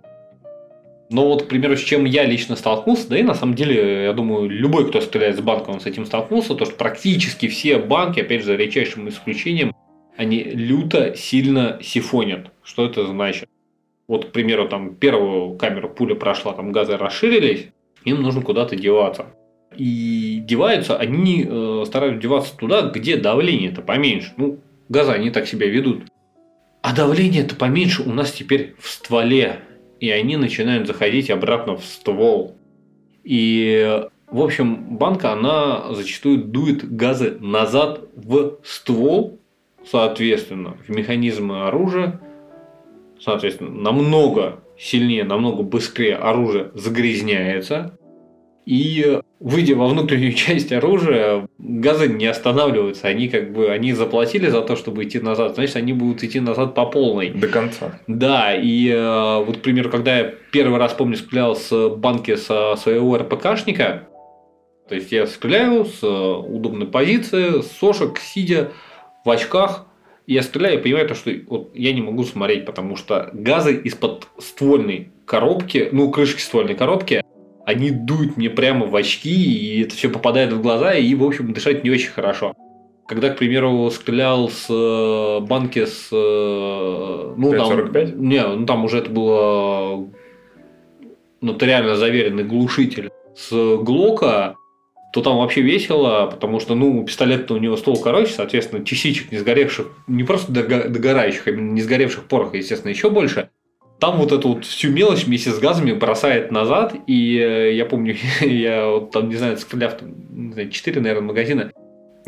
Но 1.09 1.25
вот, 1.25 1.43
к 1.43 1.47
примеру, 1.47 1.77
с 1.77 1.79
чем 1.79 2.03
я 2.03 2.25
лично 2.25 2.57
столкнулся, 2.57 3.07
да 3.07 3.17
и 3.17 3.23
на 3.23 3.33
самом 3.33 3.55
деле, 3.55 4.03
я 4.03 4.13
думаю, 4.13 4.49
любой, 4.49 4.89
кто 4.89 4.99
стреляет 4.99 5.37
с 5.37 5.39
банка, 5.39 5.69
он 5.69 5.79
с 5.79 5.85
этим 5.85 6.05
столкнулся, 6.05 6.55
то 6.55 6.65
что 6.65 6.75
практически 6.75 7.47
все 7.47 7.77
банки, 7.77 8.19
опять 8.19 8.41
же, 8.41 8.47
за 8.47 8.55
редчайшим 8.55 9.07
исключением, 9.07 9.73
они 10.17 10.43
люто 10.43 11.15
сильно 11.15 11.79
сифонят. 11.81 12.51
Что 12.63 12.85
это 12.85 13.05
значит? 13.05 13.47
Вот, 14.07 14.25
к 14.25 14.31
примеру, 14.31 14.67
там 14.67 14.95
первую 14.95 15.55
камеру 15.57 15.89
пуля 15.89 16.15
прошла, 16.15 16.53
там 16.53 16.71
газы 16.71 16.97
расширились, 16.97 17.67
им 18.03 18.21
нужно 18.21 18.41
куда-то 18.41 18.75
деваться. 18.75 19.27
И 19.75 20.41
деваются, 20.43 20.97
они 20.97 21.45
э, 21.47 21.83
стараются 21.85 22.21
деваться 22.21 22.57
туда, 22.57 22.89
где 22.89 23.17
давление-то 23.17 23.81
поменьше. 23.81 24.33
Ну, 24.37 24.59
газы 24.89 25.11
они 25.11 25.29
так 25.29 25.45
себя 25.45 25.67
ведут. 25.67 26.03
А 26.81 26.95
давление-то 26.95 27.55
поменьше 27.55 28.01
у 28.01 28.11
нас 28.11 28.31
теперь 28.31 28.75
в 28.79 28.89
стволе. 28.89 29.59
И 29.99 30.09
они 30.09 30.37
начинают 30.37 30.87
заходить 30.87 31.29
обратно 31.29 31.75
в 31.75 31.83
ствол. 31.83 32.55
И, 33.23 34.01
в 34.31 34.41
общем, 34.41 34.97
банка, 34.97 35.33
она 35.33 35.93
зачастую 35.93 36.45
дует 36.45 36.89
газы 36.89 37.37
назад 37.39 38.01
в 38.15 38.59
ствол, 38.63 39.39
соответственно, 39.89 40.77
в 40.87 40.89
механизмы 40.89 41.67
оружия, 41.67 42.19
соответственно, 43.19 43.71
намного 43.71 44.59
сильнее, 44.77 45.23
намного 45.23 45.63
быстрее 45.63 46.15
оружие 46.15 46.71
загрязняется. 46.73 47.97
И 48.65 49.21
выйдя 49.39 49.75
во 49.75 49.87
внутреннюю 49.87 50.33
часть 50.33 50.73
оружия, 50.73 51.47
газы 51.57 52.09
не 52.09 52.25
останавливаются. 52.25 53.07
Они 53.07 53.29
как 53.29 53.53
бы 53.53 53.69
они 53.69 53.93
заплатили 53.93 54.49
за 54.49 54.61
то, 54.61 54.75
чтобы 54.75 55.05
идти 55.05 55.19
назад, 55.19 55.55
значит, 55.55 55.77
они 55.77 55.93
будут 55.93 56.23
идти 56.23 56.41
назад 56.41 56.75
по 56.75 56.85
полной. 56.85 57.29
До 57.29 57.47
конца. 57.47 57.99
Да, 58.07 58.53
и 58.53 58.89
э, 58.89 59.43
вот, 59.43 59.57
к 59.57 59.61
примеру, 59.61 59.89
когда 59.89 60.17
я 60.17 60.33
первый 60.51 60.79
раз, 60.79 60.93
помню, 60.93 61.15
стрелял 61.15 61.55
с 61.55 61.89
банки 61.89 62.35
со 62.35 62.75
своего 62.75 63.17
РПКшника, 63.17 64.09
то 64.89 64.95
есть 64.95 65.11
я 65.11 65.27
стреляю 65.27 65.85
с 65.85 66.03
э, 66.03 66.07
удобной 66.07 66.87
позиции, 66.87 67.61
с 67.61 67.71
сошек, 67.71 68.19
сидя, 68.19 68.71
в 69.27 69.29
очках, 69.29 69.85
я 70.25 70.41
стреляю 70.41 70.79
и 70.79 70.81
понимаю, 70.81 71.07
то, 71.07 71.15
что 71.15 71.31
вот 71.47 71.71
я 71.73 71.93
не 71.93 72.01
могу 72.01 72.23
смотреть, 72.23 72.65
потому 72.65 72.95
что 72.95 73.29
газы 73.33 73.75
из-под 73.75 74.27
ствольной 74.39 75.11
коробки, 75.25 75.89
ну, 75.91 76.09
крышки 76.09 76.39
ствольной 76.39 76.75
коробки, 76.75 77.21
они 77.65 77.91
дуют 77.91 78.37
мне 78.37 78.49
прямо 78.49 78.85
в 78.85 78.95
очки, 78.95 79.29
и 79.29 79.83
это 79.83 79.95
все 79.95 80.09
попадает 80.09 80.53
в 80.53 80.61
глаза, 80.61 80.93
и, 80.93 81.13
в 81.13 81.23
общем, 81.23 81.51
дышать 81.51 81.83
не 81.83 81.91
очень 81.91 82.11
хорошо. 82.11 82.53
Когда, 83.05 83.29
к 83.29 83.37
примеру, 83.37 83.89
стрелял 83.91 84.49
с 84.49 84.67
э, 84.69 85.39
банки 85.45 85.85
с... 85.85 86.09
Э, 86.11 87.33
ну, 87.37 87.51
545? 87.51 88.11
там, 88.11 88.29
не, 88.29 88.41
ну, 88.41 88.65
там 88.65 88.85
уже 88.85 88.99
это 88.99 89.09
было 89.09 90.09
нотариально 91.41 91.95
заверенный 91.95 92.45
глушитель 92.45 93.09
с 93.35 93.49
Глока, 93.77 94.55
то 95.13 95.21
там 95.21 95.37
вообще 95.37 95.61
весело, 95.61 96.27
потому 96.29 96.59
что, 96.59 96.75
ну, 96.75 97.03
пистолет-то 97.03 97.53
у 97.53 97.57
него 97.57 97.77
ствол 97.77 97.97
короче, 97.97 98.33
соответственно, 98.33 98.85
частичек 98.85 99.31
не 99.31 99.37
сгоревших, 99.37 99.87
не 100.07 100.23
просто 100.23 100.51
догорающих, 100.51 101.47
а 101.47 101.51
именно 101.51 101.71
не 101.71 101.81
сгоревших 101.81 102.25
пороха, 102.25 102.57
естественно, 102.57 102.91
еще 102.91 103.09
больше. 103.09 103.49
Там 103.99 104.17
вот 104.17 104.31
эту 104.31 104.49
вот 104.49 104.65
всю 104.65 104.91
мелочь 104.91 105.23
вместе 105.23 105.49
с 105.49 105.57
газами 105.57 105.91
бросает 105.93 106.51
назад, 106.51 106.93
и 107.07 107.37
э, 107.37 107.73
я 107.73 107.85
помню, 107.85 108.15
я 108.41 108.87
вот 108.87 109.11
там, 109.11 109.29
не 109.29 109.35
знаю, 109.35 109.57
стреляв, 109.57 109.97
не 110.01 110.53
знаю, 110.53 110.69
4, 110.69 111.01
наверное, 111.01 111.27
магазина, 111.27 111.71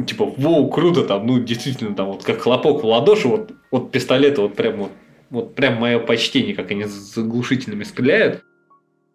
типа, 0.03 0.25
воу, 0.25 0.69
круто, 0.69 1.03
там, 1.03 1.27
ну, 1.27 1.39
действительно, 1.39 1.93
там, 1.95 2.07
вот 2.07 2.23
как 2.23 2.41
хлопок 2.41 2.81
в 2.81 2.87
ладоши, 2.87 3.27
вот, 3.27 3.51
вот 3.71 3.91
пистолеты, 3.91 4.41
вот 4.41 4.55
прям 4.55 4.77
вот, 4.77 4.91
вот 5.29 5.53
прям 5.53 5.75
мое 5.75 5.99
почтение, 5.99 6.55
как 6.55 6.71
они 6.71 6.85
с 6.85 7.15
глушителями 7.17 7.83
стреляют 7.83 8.43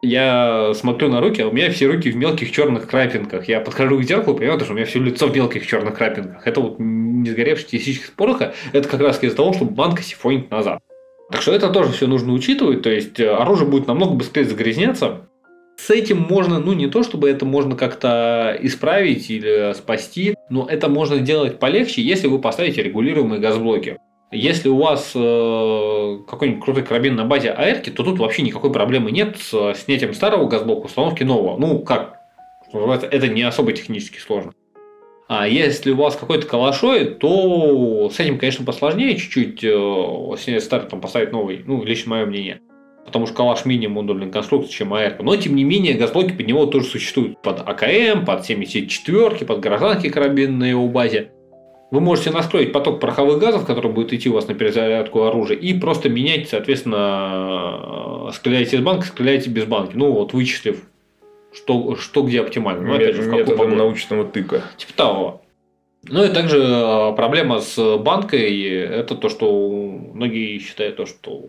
я 0.02 0.72
смотрю 0.74 1.09
на 1.09 1.20
руки, 1.20 1.40
а 1.40 1.48
у 1.48 1.52
меня 1.52 1.70
все 1.70 1.87
руки 1.87 2.11
в 2.11 2.16
мелких 2.16 2.52
черных 2.52 2.88
крапинках. 2.88 3.48
Я 3.48 3.61
подхожу 3.61 3.98
к 3.98 4.04
зеркалу, 4.04 4.37
понимаю, 4.37 4.61
что 4.61 4.72
у 4.72 4.76
меня 4.76 4.87
все 4.87 5.00
лицо 5.00 5.26
в 5.26 5.35
мелких 5.35 5.66
черных 5.66 5.96
крапинках. 5.96 6.46
Это 6.46 6.61
вот 6.61 6.76
не 6.78 7.30
сгоревших 7.30 7.68
теоретических 7.68 8.12
пороха, 8.12 8.54
это 8.72 8.88
как 8.88 9.00
раз 9.00 9.22
из-за 9.22 9.37
того, 9.37 9.52
чтобы 9.52 9.72
банка 9.72 10.02
сифонит 10.02 10.50
назад. 10.50 10.80
Так 11.30 11.40
что 11.42 11.52
это 11.52 11.70
тоже 11.70 11.92
все 11.92 12.07
нужно 12.07 12.33
учитывать, 12.33 12.83
то 12.83 12.90
есть 12.90 13.18
э, 13.18 13.28
оружие 13.28 13.68
будет 13.68 13.87
намного 13.87 14.14
быстрее 14.14 14.44
загрязняться. 14.44 15.22
С 15.76 15.90
этим 15.90 16.20
можно, 16.20 16.61
ну 16.61 16.72
не 16.72 16.87
то 16.87 17.02
чтобы 17.02 17.28
это 17.30 17.44
можно 17.44 17.76
как-то 17.76 18.57
исправить 18.61 19.30
или 19.30 19.72
спасти, 19.74 20.37
но 20.50 20.66
это 20.68 20.88
можно 20.88 21.16
сделать 21.16 21.59
полегче, 21.59 22.02
если 22.02 22.28
вы 22.28 22.38
поставите 22.38 22.83
регулируемые 22.83 23.40
газблоки. 23.40 23.98
Если 24.35 24.68
у 24.68 24.77
вас 24.77 25.12
э, 25.14 26.18
какой-нибудь 26.29 26.64
крутой 26.64 26.83
карабин 26.83 27.14
на 27.14 27.25
базе 27.25 27.51
АР, 27.51 27.79
то 27.79 28.03
тут 28.03 28.18
вообще 28.18 28.42
никакой 28.42 28.73
проблемы 28.73 29.12
нет 29.12 29.37
с 29.38 29.75
снятием 29.75 30.12
старого 30.12 30.49
газблока, 30.49 30.87
установки 30.87 31.23
нового. 31.23 31.57
Ну, 31.57 31.79
как, 31.81 32.18
это 32.73 33.29
не 33.29 33.42
особо 33.42 33.73
технически 33.73 34.18
сложно. 34.18 34.53
А 35.29 35.47
если 35.47 35.92
у 35.92 35.97
вас 35.97 36.16
какой-то 36.16 36.47
калашой, 36.47 37.07
то 37.07 38.11
с 38.12 38.18
этим, 38.18 38.38
конечно, 38.38 38.64
посложнее 38.64 39.16
чуть-чуть 39.16 39.62
э, 39.62 40.37
снять 40.38 40.64
старый, 40.64 40.88
там, 40.88 41.01
поставить 41.01 41.33
новый. 41.33 41.62
Ну, 41.64 41.83
лично 41.85 42.11
мое 42.11 42.27
мнение. 42.27 42.61
Потому 43.07 43.27
что 43.27 43.37
калаш 43.37 43.64
менее 43.64 43.88
модульная 43.88 44.31
конструкция, 44.31 44.73
чем 44.73 44.92
АР. 44.92 45.16
Но, 45.20 45.37
тем 45.37 45.55
не 45.55 45.64
менее, 45.64 45.94
газблоки 45.94 46.33
под 46.33 46.47
него 46.47 46.66
тоже 46.66 46.87
существуют. 46.87 47.40
Под 47.40 47.61
АКМ, 47.61 48.25
под 48.27 48.44
74, 48.44 49.47
под 49.47 49.61
гражданские 49.61 50.11
карабины 50.11 50.57
на 50.57 50.64
его 50.64 50.88
базе. 50.88 51.31
Вы 51.94 52.00
можете 52.00 52.33
настроить 52.33 52.72
поток 52.72 52.98
пороховых 52.98 53.38
газов, 53.38 53.64
который 53.64 53.92
будет 53.92 54.12
идти 54.12 54.28
у 54.28 54.33
вас 54.33 54.48
на 54.48 54.54
перезарядку 54.54 55.22
оружия, 55.22 55.57
и 55.57 55.78
просто 55.78 56.09
менять, 56.09 56.48
соответственно, 56.48 58.33
стреляете 58.33 58.78
из 58.78 58.83
банка, 58.83 59.07
стреляете 59.07 59.48
без 59.48 59.64
банки. 59.66 59.92
Ну, 59.94 60.11
вот 60.11 60.33
вычислив, 60.33 60.83
что, 61.52 61.94
что 61.94 62.24
где 62.24 62.40
оптимально. 62.40 62.85
Ну, 62.85 62.94
опять 62.96 63.14
же, 63.14 63.22
Методом 63.22 63.76
научного 63.76 64.24
тыка. 64.24 64.64
Типа 64.76 64.92
того. 64.96 65.42
Ну 66.09 66.24
и 66.24 66.30
также 66.30 66.64
а, 66.64 67.12
проблема 67.12 67.61
с 67.61 67.96
банкой, 67.98 68.61
это 68.64 69.14
то, 69.14 69.28
что 69.28 69.52
многие 70.14 70.59
считают 70.59 70.96
то, 70.96 71.07
что 71.07 71.44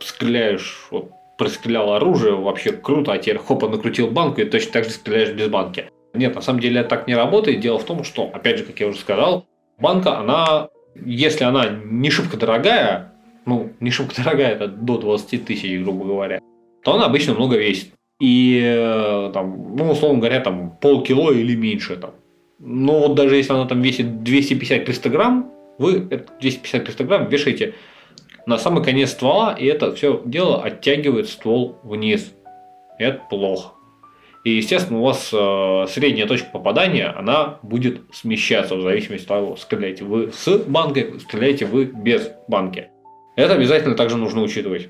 стреляешь, 0.00 0.88
вот, 0.90 1.08
прострелял 1.38 1.94
оружие, 1.94 2.34
вообще 2.34 2.72
круто, 2.72 3.14
а 3.14 3.18
теперь 3.18 3.38
хопа 3.38 3.66
накрутил 3.66 4.08
банку 4.08 4.42
и 4.42 4.44
точно 4.44 4.72
так 4.72 4.84
же 4.84 4.90
стреляешь 4.90 5.30
без 5.30 5.48
банки. 5.48 5.86
Нет, 6.12 6.34
на 6.34 6.42
самом 6.42 6.60
деле 6.60 6.80
это 6.80 6.90
так 6.90 7.06
не 7.06 7.14
работает. 7.14 7.60
Дело 7.60 7.78
в 7.78 7.84
том, 7.84 8.04
что, 8.04 8.30
опять 8.34 8.58
же, 8.58 8.64
как 8.64 8.78
я 8.78 8.86
уже 8.88 8.98
сказал, 8.98 9.46
банка, 9.80 10.18
она, 10.18 10.68
если 10.94 11.44
она 11.44 11.68
не 11.68 12.10
шибко 12.10 12.36
дорогая, 12.36 13.12
ну, 13.46 13.72
не 13.80 13.90
шибко 13.90 14.14
дорогая, 14.22 14.52
это 14.52 14.68
до 14.68 14.98
20 14.98 15.44
тысяч, 15.44 15.80
грубо 15.82 16.04
говоря, 16.04 16.40
то 16.82 16.94
она 16.94 17.06
обычно 17.06 17.34
много 17.34 17.56
весит. 17.56 17.92
И, 18.20 18.60
э, 18.62 19.30
там, 19.32 19.76
ну, 19.76 19.90
условно 19.90 20.18
говоря, 20.18 20.40
там, 20.40 20.76
полкило 20.80 21.32
или 21.32 21.54
меньше. 21.54 21.96
Там. 21.96 22.10
Но 22.58 23.00
вот 23.00 23.14
даже 23.14 23.36
если 23.36 23.54
она 23.54 23.66
там 23.66 23.80
весит 23.80 24.06
250-300 24.06 25.08
грамм, 25.08 25.50
вы 25.78 26.00
250-300 26.00 27.04
грамм 27.04 27.28
вешаете 27.28 27.74
на 28.46 28.58
самый 28.58 28.84
конец 28.84 29.10
ствола, 29.12 29.56
и 29.58 29.64
это 29.64 29.94
все 29.94 30.20
дело 30.26 30.62
оттягивает 30.62 31.28
ствол 31.28 31.78
вниз. 31.82 32.32
Это 32.98 33.22
плохо. 33.30 33.72
И, 34.42 34.52
естественно, 34.52 35.00
у 35.00 35.04
вас 35.04 35.30
э, 35.32 35.86
средняя 35.88 36.26
точка 36.26 36.48
попадания, 36.50 37.06
она 37.06 37.58
будет 37.62 38.00
смещаться 38.12 38.74
в 38.74 38.80
зависимости 38.80 39.24
от 39.24 39.28
того, 39.28 39.56
стреляете 39.56 40.04
вы 40.04 40.32
с 40.32 40.58
банкой, 40.58 41.20
стреляете 41.20 41.66
вы 41.66 41.84
без 41.84 42.30
банки. 42.48 42.88
Это 43.36 43.54
обязательно 43.54 43.94
также 43.94 44.16
нужно 44.16 44.40
учитывать. 44.42 44.88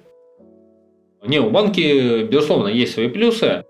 Не, 1.26 1.40
у 1.40 1.50
банки, 1.50 2.24
безусловно, 2.24 2.68
есть 2.68 2.94
свои 2.94 3.08
плюсы. 3.08 3.64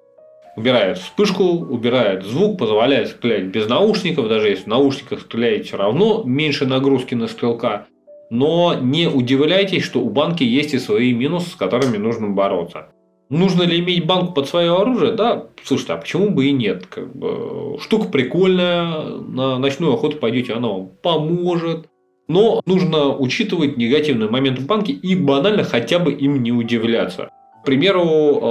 Убирает 0.56 0.98
вспышку, 0.98 1.44
убирает 1.44 2.24
звук, 2.24 2.58
позволяет 2.58 3.08
стрелять 3.08 3.44
без 3.44 3.66
наушников. 3.66 4.28
Даже 4.28 4.48
если 4.48 4.64
в 4.64 4.66
наушниках 4.66 5.20
стреляете, 5.20 5.64
все 5.64 5.76
равно 5.78 6.22
меньше 6.24 6.66
нагрузки 6.66 7.14
на 7.14 7.26
стрелка. 7.26 7.86
Но 8.28 8.74
не 8.74 9.08
удивляйтесь, 9.08 9.82
что 9.82 10.00
у 10.00 10.10
банки 10.10 10.42
есть 10.42 10.74
и 10.74 10.78
свои 10.78 11.12
минусы, 11.12 11.50
с 11.50 11.54
которыми 11.54 11.96
нужно 11.96 12.28
бороться. 12.28 12.90
Нужно 13.30 13.62
ли 13.62 13.78
иметь 13.78 14.06
банку 14.06 14.32
под 14.32 14.48
свое 14.48 14.76
оружие? 14.76 15.12
Да, 15.12 15.46
слушайте, 15.62 15.92
а 15.92 15.96
почему 15.96 16.30
бы 16.30 16.46
и 16.46 16.52
нет? 16.52 16.86
Как 16.88 17.14
бы, 17.14 17.78
штука 17.80 18.08
прикольная, 18.08 19.04
на 19.04 19.58
ночную 19.58 19.94
охоту 19.94 20.18
пойдете, 20.18 20.54
она 20.54 20.68
вам 20.68 20.88
поможет. 21.00 21.86
Но 22.26 22.60
нужно 22.66 23.16
учитывать 23.16 23.76
негативные 23.76 24.28
моменты 24.28 24.62
банки 24.62 24.90
и 24.90 25.14
банально 25.14 25.62
хотя 25.62 26.00
бы 26.00 26.12
им 26.12 26.42
не 26.42 26.50
удивляться. 26.50 27.30
К 27.62 27.66
примеру, 27.66 28.04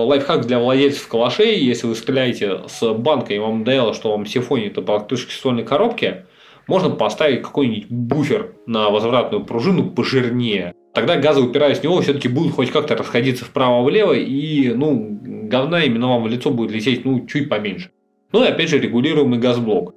лайфхак 0.06 0.46
для 0.46 0.60
владельцев 0.60 1.08
калашей, 1.08 1.60
если 1.60 1.88
вы 1.88 1.96
стреляете 1.96 2.62
с 2.68 2.94
банкой 2.94 3.36
и 3.36 3.40
вам 3.40 3.60
надоело, 3.60 3.94
что 3.94 4.12
вам 4.12 4.26
сифонит 4.26 4.84
по 4.86 5.00
крышке 5.00 5.34
ствольной 5.34 5.64
коробки, 5.64 6.26
можно 6.68 6.90
поставить 6.90 7.42
какой-нибудь 7.42 7.90
буфер 7.90 8.54
на 8.66 8.90
возвратную 8.92 9.44
пружину 9.44 9.90
пожирнее. 9.90 10.74
Тогда 10.94 11.18
газы, 11.18 11.42
упираясь 11.42 11.80
в 11.80 11.84
него, 11.84 12.02
все-таки 12.02 12.28
будут 12.28 12.54
хоть 12.54 12.72
как-то 12.72 12.96
расходиться 12.96 13.46
вправо-влево, 13.46 14.14
и 14.14 14.74
ну, 14.74 15.20
говна 15.22 15.84
именно 15.84 16.10
вам 16.10 16.24
в 16.24 16.28
лицо 16.28 16.50
будет 16.50 16.72
лететь 16.72 17.06
ну, 17.06 17.26
чуть 17.28 17.48
поменьше. 17.50 17.92
Ну 18.32 18.44
и 18.44 18.48
опять 18.48 18.70
же 18.70 18.80
регулируемый 18.80 19.40
газблок. 19.40 19.94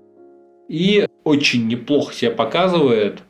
И 0.69 1.07
очень 1.25 1.67
неплохо 1.67 2.15
себя 2.15 2.31
показывает. 2.31 3.23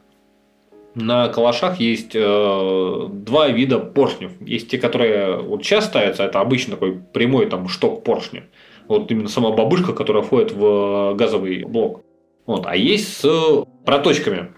На 0.95 1.29
калашах 1.29 1.81
есть 1.81 2.15
э, 2.15 3.09
два 3.11 3.49
вида 3.49 3.79
поршнев. 3.79 4.33
Есть 4.41 4.69
те, 4.69 4.79
которые 4.79 5.39
вот 5.39 5.65
сейчас 5.65 5.87
ставятся, 5.87 6.25
это 6.25 6.41
обычно 6.41 6.75
такой 6.75 7.01
прямой 7.13 7.47
там 7.47 7.69
шток 7.69 8.05
поршня. 8.05 8.45
Вот 8.89 9.11
именно 9.11 9.29
сама 9.29 9.53
бабушка, 9.53 9.93
которая 9.93 10.23
входит 10.23 10.53
в 10.53 11.15
газовый 11.15 11.65
блок. 11.65 12.03
Вот. 12.47 12.67
А 12.67 12.77
есть 12.77 13.21
с 13.21 13.65
проточками. 13.87 14.53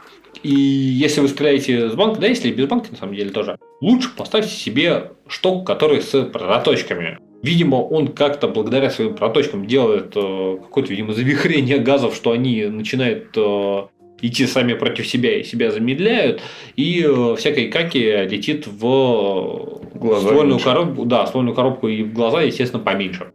И 0.44 0.50
если 0.50 1.22
вы 1.22 1.28
стреляете 1.28 1.88
с 1.88 1.94
банка, 1.94 2.20
да, 2.20 2.26
если 2.26 2.52
без 2.52 2.66
банка, 2.66 2.90
на 2.90 2.98
самом 2.98 3.14
деле 3.14 3.30
тоже, 3.30 3.58
лучше 3.80 4.14
поставьте 4.14 4.50
себе 4.50 5.12
шток, 5.26 5.66
который 5.66 6.02
с 6.02 6.22
проточками. 6.26 7.18
Видимо, 7.42 7.76
он 7.76 8.08
как-то 8.08 8.46
благодаря 8.48 8.90
своим 8.90 9.14
проточкам 9.14 9.66
делает 9.66 10.12
э, 10.14 10.56
какое-то, 10.62 10.90
видимо, 10.90 11.14
завихрение 11.14 11.78
газов, 11.78 12.14
что 12.14 12.32
они 12.32 12.66
начинают 12.66 13.28
э, 13.36 13.86
идти 14.20 14.46
сами 14.46 14.74
против 14.74 15.06
себя 15.06 15.38
и 15.38 15.44
себя 15.44 15.70
замедляют, 15.70 16.42
и 16.76 17.02
э, 17.02 17.36
всякой 17.36 17.68
каки 17.68 18.00
летит 18.00 18.66
в 18.66 19.80
глаза 19.94 20.26
ствольную 20.26 20.46
меньше. 20.46 20.64
коробку, 20.64 21.04
да, 21.06 21.26
ствольную 21.26 21.54
коробку 21.54 21.88
и 21.88 22.02
в 22.02 22.12
глаза, 22.12 22.42
естественно, 22.42 22.82
поменьше. 22.82 23.32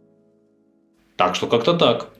Так 1.16 1.34
что 1.34 1.48
как-то 1.48 1.74
так. 1.74 2.10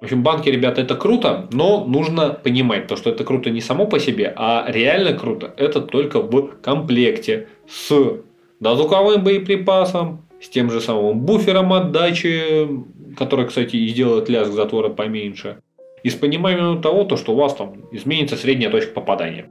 В 0.00 0.04
общем, 0.04 0.22
банки, 0.22 0.48
ребята, 0.48 0.80
это 0.80 0.94
круто, 0.94 1.48
но 1.52 1.84
нужно 1.84 2.30
понимать, 2.30 2.86
то, 2.86 2.94
что 2.94 3.10
это 3.10 3.24
круто 3.24 3.50
не 3.50 3.60
само 3.60 3.84
по 3.86 3.98
себе, 3.98 4.32
а 4.36 4.64
реально 4.68 5.18
круто 5.18 5.52
это 5.56 5.80
только 5.80 6.20
в 6.20 6.52
комплекте 6.62 7.48
с 7.68 8.20
дозвуковым 8.60 9.24
боеприпасом, 9.24 10.24
с 10.40 10.48
тем 10.48 10.70
же 10.70 10.80
самым 10.80 11.18
буфером 11.20 11.72
отдачи, 11.72 12.68
который, 13.16 13.46
кстати, 13.48 13.74
и 13.74 13.88
сделает 13.88 14.28
лязг 14.28 14.52
затвора 14.52 14.88
поменьше, 14.88 15.58
и 16.04 16.10
с 16.10 16.14
пониманием 16.14 16.80
того, 16.80 17.02
то, 17.02 17.16
что 17.16 17.32
у 17.32 17.36
вас 17.36 17.54
там 17.54 17.82
изменится 17.90 18.36
средняя 18.36 18.70
точка 18.70 18.92
попадания. 18.92 19.50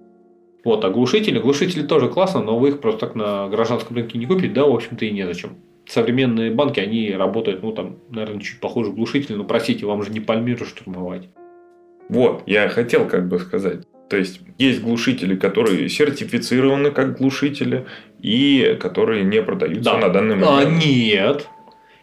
Вот, 0.63 0.83
а 0.85 0.89
глушители, 0.89 1.39
глушители 1.39 1.83
тоже 1.83 2.07
классно, 2.07 2.41
но 2.41 2.57
вы 2.57 2.69
их 2.69 2.79
просто 2.79 3.01
так 3.01 3.15
на 3.15 3.49
гражданском 3.49 3.97
рынке 3.97 4.17
не 4.17 4.25
купите, 4.25 4.53
да, 4.53 4.63
в 4.63 4.73
общем-то 4.73 5.03
и 5.03 5.11
незачем 5.11 5.57
современные 5.87 6.51
банки, 6.51 6.79
они 6.79 7.11
работают, 7.11 7.63
ну, 7.63 7.71
там, 7.71 7.97
наверное, 8.09 8.41
чуть 8.41 8.59
похуже 8.59 8.91
глушители, 8.91 9.35
но, 9.35 9.43
простите, 9.43 9.85
вам 9.85 10.03
же 10.03 10.11
не 10.11 10.19
Пальмиру 10.19 10.65
штурмовать. 10.65 11.29
Вот, 12.09 12.43
я 12.45 12.69
хотел 12.69 13.07
как 13.07 13.27
бы 13.27 13.39
сказать. 13.39 13.85
То 14.09 14.15
есть, 14.15 14.39
есть 14.57 14.81
глушители, 14.81 15.35
которые 15.35 15.89
сертифицированы 15.89 16.91
как 16.91 17.17
глушители, 17.17 17.85
и 18.21 18.77
которые 18.79 19.23
не 19.23 19.41
продаются 19.41 19.91
да. 19.91 19.97
на 19.97 20.09
данный 20.09 20.35
момент. 20.35 20.49
А 20.49 20.63
нет. 20.65 21.47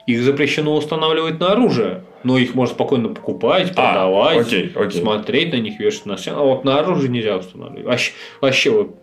Их 0.07 0.23
запрещено 0.23 0.77
устанавливать 0.77 1.41
на 1.41 1.53
оружие. 1.53 2.05
Но 2.25 2.39
их 2.39 2.55
можно 2.55 2.75
спокойно 2.75 3.09
покупать, 3.09 3.73
а, 3.73 3.75
продавать, 3.75 4.37
а, 4.37 4.41
окей, 4.41 4.73
окей. 4.75 5.01
смотреть 5.01 5.53
на 5.53 5.57
них, 5.57 5.79
вешать 5.79 6.07
на 6.07 6.17
стену. 6.17 6.41
А 6.41 6.45
вот 6.45 6.65
на 6.65 6.79
оружие 6.79 7.11
нельзя 7.11 7.37
устанавливать. 7.37 7.85
Вообще, 7.85 8.13
вообще 8.41 8.71
вот 8.71 8.97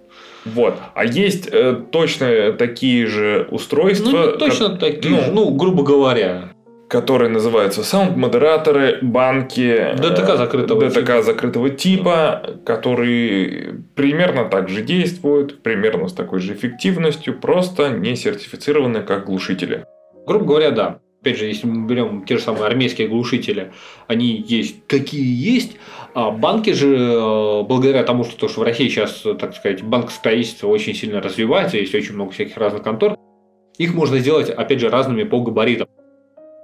вот. 0.46 0.76
А 0.96 1.06
есть 1.06 1.48
э, 1.52 1.80
точно 1.92 2.54
такие 2.54 3.06
же 3.06 3.48
устройства. 3.52 4.10
Ну, 4.12 4.38
точно 4.38 4.70
как, 4.70 4.80
такие 4.80 5.16
ну, 5.16 5.22
же, 5.22 5.32
ну, 5.32 5.52
грубо 5.52 5.84
говоря. 5.84 6.50
Которые 6.90 7.30
называются 7.30 7.84
саунд-модераторы, 7.84 9.00
банки. 9.02 9.96
ДТК 9.96 10.36
закрытого 10.36 10.90
ДТК 10.90 11.00
типа. 11.00 11.22
закрытого 11.22 11.70
типа, 11.70 12.44
которые 12.66 13.84
примерно 13.96 14.46
так 14.46 14.68
же 14.68 14.82
действуют, 14.82 15.64
примерно 15.64 16.08
с 16.08 16.14
такой 16.14 16.40
же 16.40 16.54
эффективностью, 16.54 17.40
просто 17.40 17.90
не 17.90 18.16
сертифицированы 18.16 19.04
как 19.04 19.28
глушители. 19.28 19.86
Грубо 20.26 20.46
говоря, 20.46 20.72
да 20.72 21.00
опять 21.22 21.38
же, 21.38 21.46
если 21.46 21.68
мы 21.68 21.88
берем 21.88 22.26
те 22.26 22.38
же 22.38 22.44
самые 22.44 22.66
армейские 22.66 23.08
глушители, 23.08 23.72
они 24.08 24.44
есть, 24.48 24.88
какие 24.88 25.24
есть. 25.24 25.78
А 26.13 26.32
банки 26.32 26.71
же, 26.71 26.95
э, 26.95 27.63
благодаря 27.63 28.04
тому, 28.04 28.24
что, 28.24 28.38
то, 28.38 28.47
что 28.50 28.62
в 28.62 28.63
России 28.63 28.89
сейчас, 28.89 29.24
так 29.39 29.56
сказать, 29.56 29.82
банкостроительство 29.82 30.67
очень 30.67 30.93
сильно 30.93 31.21
развивается, 31.21 31.78
есть 31.78 31.95
очень 31.95 32.15
много 32.15 32.32
всяких 32.32 32.58
разных 32.58 32.84
контор, 32.84 33.17
их 33.78 33.93
можно 33.93 34.19
сделать, 34.19 34.50
опять 34.50 34.80
же, 34.80 34.89
разными 34.89 35.24
по 35.24 35.39
габаритам. 35.41 35.88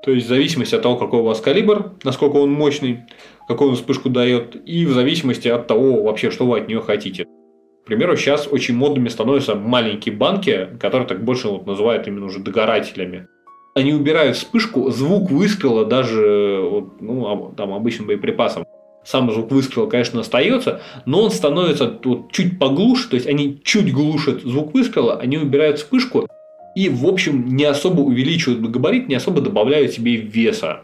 То 0.04 0.12
есть 0.12 0.26
в 0.26 0.30
зависимости 0.30 0.76
от 0.76 0.82
того, 0.82 0.98
какой 0.98 1.22
у 1.22 1.24
вас 1.24 1.42
калибр, 1.42 1.94
насколько 2.04 2.36
он 2.36 2.52
мощный, 2.52 3.06
какую 3.48 3.72
он 3.72 3.76
вспышку 3.76 4.10
дает, 4.10 4.56
и 4.68 4.86
в 4.86 4.92
зависимости 4.92 5.48
от 5.48 5.68
того 5.68 6.04
вообще, 6.04 6.30
что 6.30 6.46
вы 6.46 6.60
от 6.60 6.68
нее 6.68 6.82
хотите. 6.82 7.26
К 7.26 7.88
примеру, 7.88 8.18
сейчас 8.18 8.48
очень 8.48 8.76
модными 8.76 9.08
становятся 9.08 9.56
маленькие 9.56 10.14
банки, 10.14 10.68
которые 10.80 11.08
так 11.08 11.24
больше 11.24 11.48
вот 11.48 11.66
называют 11.66 12.06
именно 12.08 12.26
уже 12.26 12.40
догорателями. 12.40 13.28
Они 13.76 13.94
убирают 13.94 14.36
вспышку, 14.36 14.90
звук 14.92 15.32
выстрела 15.32 15.86
даже 15.86 16.60
вот, 16.70 17.02
ну, 17.02 17.54
там, 17.56 17.74
обычным 17.74 18.08
боеприпасом. 18.08 18.66
Сам 19.08 19.32
звук 19.32 19.52
выстрела, 19.52 19.88
конечно, 19.88 20.20
остается, 20.20 20.82
но 21.06 21.24
он 21.24 21.32
становится 21.32 21.98
вот, 22.04 22.30
чуть 22.34 22.60
поглуше, 22.60 23.08
то 23.10 23.16
есть 23.16 23.26
они 23.26 23.62
чуть 23.64 23.94
глушат 23.94 24.42
звук 24.42 24.74
выстрела, 24.74 25.18
они 25.18 25.38
убирают 25.38 25.78
вспышку 25.78 26.28
и, 26.76 26.90
в 26.90 27.08
общем, 27.08 27.56
не 27.56 27.64
особо 27.64 28.02
увеличивают 28.02 28.60
габарит, 28.70 29.08
не 29.08 29.16
особо 29.16 29.40
добавляют 29.40 29.94
себе 29.94 30.18
веса. 30.18 30.82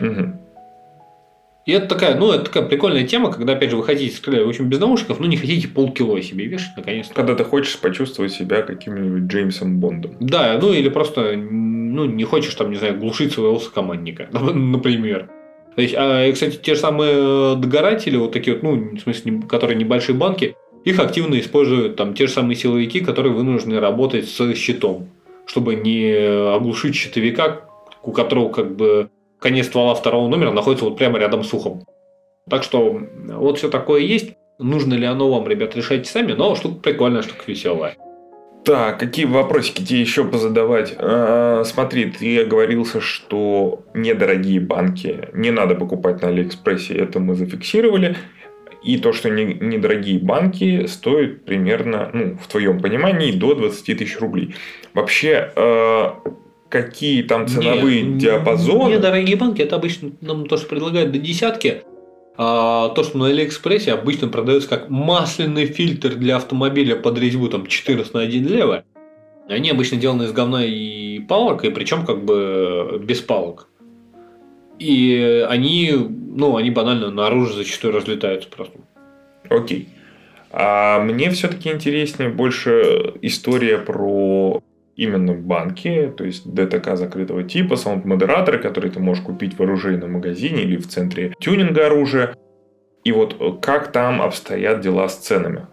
Угу. 0.00 0.32
И 1.66 1.72
это 1.72 1.86
такая, 1.86 2.18
ну, 2.18 2.32
это 2.32 2.46
такая 2.46 2.64
прикольная 2.64 3.06
тема, 3.06 3.30
когда, 3.30 3.52
опять 3.52 3.70
же, 3.70 3.76
вы 3.76 3.84
хотите 3.84 4.16
стрелять, 4.16 4.44
в 4.44 4.48
общем, 4.48 4.68
без 4.68 4.80
наушников, 4.80 5.20
но 5.20 5.26
не 5.26 5.36
хотите 5.36 5.68
полкило 5.68 6.20
себе 6.20 6.46
вешать, 6.46 6.76
наконец-то. 6.76 7.14
Когда 7.14 7.36
ты 7.36 7.44
хочешь 7.44 7.78
почувствовать 7.78 8.32
себя 8.32 8.62
каким-нибудь 8.62 9.30
Джеймсом 9.30 9.78
Бондом. 9.78 10.16
Да, 10.18 10.58
ну, 10.60 10.72
или 10.72 10.88
просто, 10.88 11.36
ну, 11.36 12.04
не 12.06 12.24
хочешь, 12.24 12.54
там, 12.56 12.72
не 12.72 12.78
знаю, 12.78 12.98
глушить 12.98 13.32
своего 13.32 13.60
сокомандника, 13.60 14.28
например. 14.32 15.28
А, 15.96 16.26
и, 16.26 16.32
кстати, 16.32 16.56
те 16.56 16.74
же 16.74 16.80
самые 16.80 17.56
догоратели, 17.56 18.16
вот 18.16 18.32
такие 18.32 18.54
вот, 18.54 18.62
ну, 18.62 18.96
в 18.96 19.00
смысле, 19.00 19.42
которые 19.48 19.76
небольшие 19.76 20.16
банки, 20.16 20.56
их 20.84 20.98
активно 20.98 21.38
используют 21.38 21.96
там 21.96 22.14
те 22.14 22.26
же 22.26 22.32
самые 22.32 22.56
силовики, 22.56 23.00
которые 23.00 23.32
вынуждены 23.32 23.80
работать 23.80 24.28
с 24.28 24.54
щитом, 24.54 25.08
чтобы 25.46 25.74
не 25.74 26.54
оглушить 26.54 26.94
щитовика, 26.94 27.62
у 28.02 28.12
которого 28.12 28.50
как 28.50 28.76
бы 28.76 29.10
конец 29.38 29.66
ствола 29.66 29.94
второго 29.94 30.28
номера 30.28 30.52
находится 30.52 30.84
вот 30.84 30.96
прямо 30.96 31.18
рядом 31.18 31.44
с 31.44 31.52
ухом. 31.52 31.84
Так 32.48 32.62
что 32.62 33.00
вот 33.28 33.58
все 33.58 33.68
такое 33.68 34.00
есть. 34.00 34.34
Нужно 34.58 34.94
ли 34.94 35.06
оно 35.06 35.30
вам, 35.30 35.48
ребят, 35.48 35.74
решайте 35.76 36.10
сами, 36.10 36.32
но 36.32 36.54
штука 36.54 36.80
прикольная, 36.82 37.22
штука 37.22 37.44
веселая. 37.46 37.96
Так, 38.64 39.00
какие 39.00 39.24
вопросики 39.24 39.82
тебе 39.82 40.00
еще 40.00 40.24
позадавать? 40.24 40.94
А, 40.98 41.62
смотри, 41.64 42.10
ты 42.10 42.40
оговорился, 42.40 43.00
что 43.00 43.84
недорогие 43.94 44.60
банки 44.60 45.28
не 45.32 45.50
надо 45.50 45.74
покупать 45.74 46.20
на 46.22 46.28
Алиэкспрессе, 46.28 46.94
это 46.94 47.20
мы 47.20 47.34
зафиксировали. 47.34 48.16
И 48.82 48.96
то, 48.96 49.12
что 49.12 49.28
недорогие 49.28 50.18
банки 50.18 50.86
стоят 50.86 51.44
примерно, 51.44 52.10
ну, 52.14 52.38
в 52.42 52.48
твоем 52.48 52.80
понимании, 52.80 53.32
до 53.32 53.54
20 53.54 53.98
тысяч 53.98 54.18
рублей. 54.18 54.54
Вообще, 54.94 55.52
а, 55.54 56.18
какие 56.70 57.22
там 57.22 57.46
ценовые 57.46 58.02
не, 58.02 58.18
диапазоны. 58.18 58.94
Недорогие 58.94 59.36
банки, 59.36 59.60
это 59.60 59.76
обычно 59.76 60.12
нам 60.20 60.46
то, 60.46 60.56
что 60.56 60.68
предлагают 60.68 61.12
до 61.12 61.18
десятки. 61.18 61.82
А 62.36 62.88
то, 62.90 63.02
что 63.02 63.18
на 63.18 63.26
Алиэкспрессе 63.26 63.92
обычно 63.92 64.28
продается 64.28 64.68
как 64.68 64.88
масляный 64.88 65.66
фильтр 65.66 66.14
для 66.14 66.36
автомобиля 66.36 66.96
под 66.96 67.18
резьбу 67.18 67.48
там 67.48 67.66
14 67.66 68.14
на 68.14 68.20
1 68.20 68.46
лево. 68.46 68.84
Они 69.48 69.70
обычно 69.70 69.96
сделаны 69.96 70.24
из 70.24 70.32
говна 70.32 70.64
и 70.64 71.18
палок, 71.20 71.64
и 71.64 71.70
причем 71.70 72.06
как 72.06 72.24
бы 72.24 73.00
без 73.02 73.20
палок. 73.20 73.68
И 74.78 75.44
они, 75.48 75.92
ну, 75.92 76.56
они 76.56 76.70
банально 76.70 77.10
наружу 77.10 77.52
зачастую 77.52 77.92
разлетаются 77.92 78.48
просто. 78.48 78.78
Окей. 79.48 79.88
А 80.52 81.00
мне 81.00 81.30
все-таки 81.30 81.70
интереснее 81.70 82.30
больше 82.30 83.14
история 83.22 83.78
про 83.78 84.62
именно 85.00 85.32
банки, 85.32 86.12
то 86.14 86.24
есть 86.24 86.46
ДТК 86.46 86.94
закрытого 86.94 87.42
типа, 87.42 87.76
саунд-модераторы, 87.76 88.58
которые 88.58 88.92
ты 88.92 89.00
можешь 89.00 89.24
купить 89.24 89.58
в 89.58 89.62
оружейном 89.62 90.12
магазине 90.12 90.62
или 90.62 90.76
в 90.76 90.86
центре 90.86 91.32
тюнинга 91.40 91.86
оружия. 91.86 92.36
И 93.02 93.12
вот 93.12 93.34
э, 93.40 93.52
как 93.62 93.92
там 93.92 94.20
обстоят 94.20 94.82
дела 94.82 95.08
с 95.08 95.16
ценами? 95.16 95.66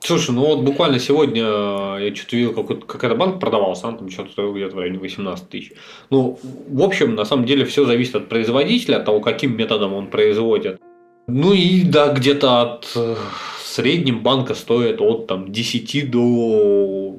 Слушай, 0.00 0.32
ну 0.32 0.42
вот 0.44 0.62
буквально 0.62 0.98
сегодня 0.98 1.42
э, 1.42 2.08
я 2.08 2.14
что-то 2.14 2.36
видел, 2.36 2.52
какой-то, 2.52 2.84
какой-то 2.84 3.14
банк 3.14 3.40
продавался, 3.40 3.86
он 3.86 3.96
там 3.96 4.10
что-то 4.10 4.32
стоил 4.32 4.54
где-то 4.54 4.76
в 4.76 4.78
районе 4.78 4.98
18 4.98 5.48
тысяч. 5.48 5.72
Ну, 6.10 6.38
в 6.68 6.82
общем, 6.82 7.14
на 7.14 7.24
самом 7.24 7.46
деле 7.46 7.64
все 7.64 7.86
зависит 7.86 8.14
от 8.14 8.28
производителя, 8.28 8.96
от 8.96 9.06
того, 9.06 9.20
каким 9.20 9.56
методом 9.56 9.94
он 9.94 10.08
производит. 10.08 10.78
Ну 11.26 11.54
и 11.54 11.82
да, 11.82 12.12
где-то 12.12 12.60
от 12.60 12.92
э, 12.94 13.16
среднем 13.62 14.22
банка 14.22 14.54
стоит 14.54 15.00
от 15.00 15.28
там, 15.28 15.50
10 15.50 16.10
до 16.10 17.16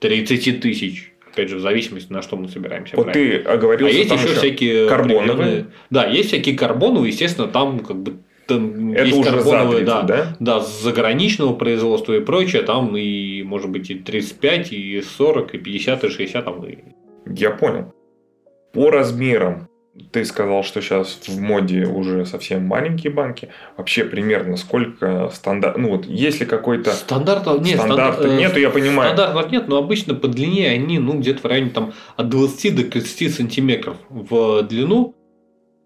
30 0.00 0.60
тысяч. 0.60 1.12
Опять 1.32 1.48
же, 1.48 1.56
в 1.56 1.60
зависимости, 1.60 2.12
на 2.12 2.22
что 2.22 2.36
мы 2.36 2.48
собираемся 2.48 2.96
вот 2.96 3.04
брать. 3.04 3.14
ты 3.14 3.36
оговорился, 3.36 3.94
а 3.94 3.98
есть 3.98 4.10
еще, 4.10 4.24
еще 4.24 4.34
всякие 4.34 4.88
карбоновые. 4.88 5.66
Да, 5.90 6.06
есть 6.06 6.28
всякие 6.28 6.56
карбоновые, 6.56 7.10
естественно, 7.10 7.46
там 7.46 7.80
как 7.80 8.02
бы 8.02 8.16
там 8.46 8.92
Это 8.92 9.04
есть 9.04 9.16
уже 9.16 9.30
карбоновые, 9.30 9.84
да, 9.84 10.02
да? 10.02 10.36
Да, 10.40 10.60
с 10.60 10.82
заграничного 10.82 11.54
производства 11.54 12.14
и 12.14 12.20
прочее, 12.20 12.62
там 12.62 12.96
и, 12.96 13.44
может 13.44 13.70
быть, 13.70 13.90
и 13.90 13.94
35, 13.94 14.72
и 14.72 15.00
40, 15.02 15.54
и 15.54 15.58
50, 15.58 16.04
и 16.04 16.08
60. 16.08 16.44
Там, 16.44 16.64
и... 16.66 16.78
Я 17.26 17.50
понял. 17.50 17.94
По 18.72 18.90
размерам 18.90 19.69
ты 20.12 20.24
сказал, 20.24 20.62
что 20.62 20.80
сейчас 20.80 21.20
в 21.26 21.40
моде 21.40 21.84
уже 21.84 22.26
совсем 22.26 22.64
маленькие 22.64 23.12
банки. 23.12 23.48
Вообще 23.76 24.04
примерно 24.04 24.56
сколько 24.56 25.30
стандарт... 25.32 25.78
Ну 25.78 25.90
вот, 25.90 26.06
если 26.06 26.44
какой-то... 26.44 26.92
Стандарта 26.92 27.58
нет. 27.58 27.78
Стандарта 27.78 28.22
стандар... 28.22 28.38
нету, 28.38 28.58
я 28.58 28.70
понимаю. 28.70 29.14
Стандартов 29.14 29.52
нет, 29.52 29.68
но 29.68 29.76
обычно 29.76 30.14
по 30.14 30.28
длине 30.28 30.68
они 30.68 30.98
ну, 30.98 31.18
где-то 31.18 31.40
в 31.40 31.44
районе 31.44 31.70
там, 31.70 31.92
от 32.16 32.28
20 32.28 32.76
до 32.76 32.84
30 32.84 33.34
сантиметров 33.34 33.96
в 34.08 34.62
длину. 34.62 35.14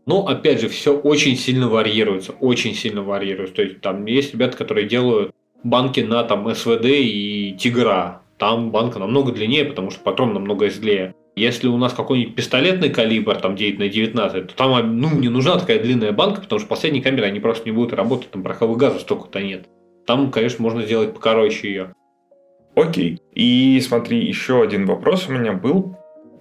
Но, 0.07 0.27
опять 0.27 0.61
же, 0.61 0.68
все 0.68 0.96
очень 0.96 1.37
сильно 1.37 1.68
варьируется. 1.68 2.33
Очень 2.33 2.74
сильно 2.74 3.03
варьируется. 3.03 3.57
То 3.57 3.62
есть, 3.62 3.81
там 3.81 4.05
есть 4.05 4.33
ребята, 4.35 4.57
которые 4.57 4.87
делают 4.87 5.33
банки 5.62 6.00
на 6.00 6.22
там 6.24 6.55
СВД 6.55 6.85
и 6.85 7.57
Тигра. 7.59 8.20
Там 8.38 8.70
банка 8.70 8.98
намного 8.98 9.33
длиннее, 9.33 9.64
потому 9.64 9.90
что 9.90 10.00
патрон 10.00 10.35
намного 10.35 10.68
злее. 10.68 11.14
Если 11.37 11.66
у 11.66 11.77
нас 11.77 11.92
какой-нибудь 11.92 12.37
пистолетный 12.37 12.90
калибр, 12.90 13.37
там 13.37 13.57
9 13.57 13.79
на 13.79 13.88
19, 13.88 14.47
то 14.49 14.55
там 14.55 15.01
ну, 15.01 15.18
не 15.18 15.29
нужна 15.29 15.59
такая 15.59 15.81
длинная 15.81 16.12
банка, 16.12 16.40
потому 16.40 16.61
что 16.61 16.68
последние 16.68 17.03
камеры, 17.03 17.27
они 17.27 17.40
просто 17.40 17.68
не 17.68 17.73
будут 17.73 17.92
работать, 17.92 18.31
там 18.31 18.42
пороховых 18.42 18.79
газов 18.79 19.01
столько-то 19.01 19.40
нет. 19.40 19.66
Там, 20.07 20.31
конечно, 20.31 20.62
можно 20.62 20.83
сделать 20.83 21.12
покороче 21.12 21.68
ее. 21.68 21.94
Окей. 22.77 23.20
И 23.35 23.81
смотри, 23.81 24.25
еще 24.25 24.62
один 24.62 24.87
вопрос 24.87 25.29
у 25.29 25.33
меня 25.33 25.53
был. 25.53 25.97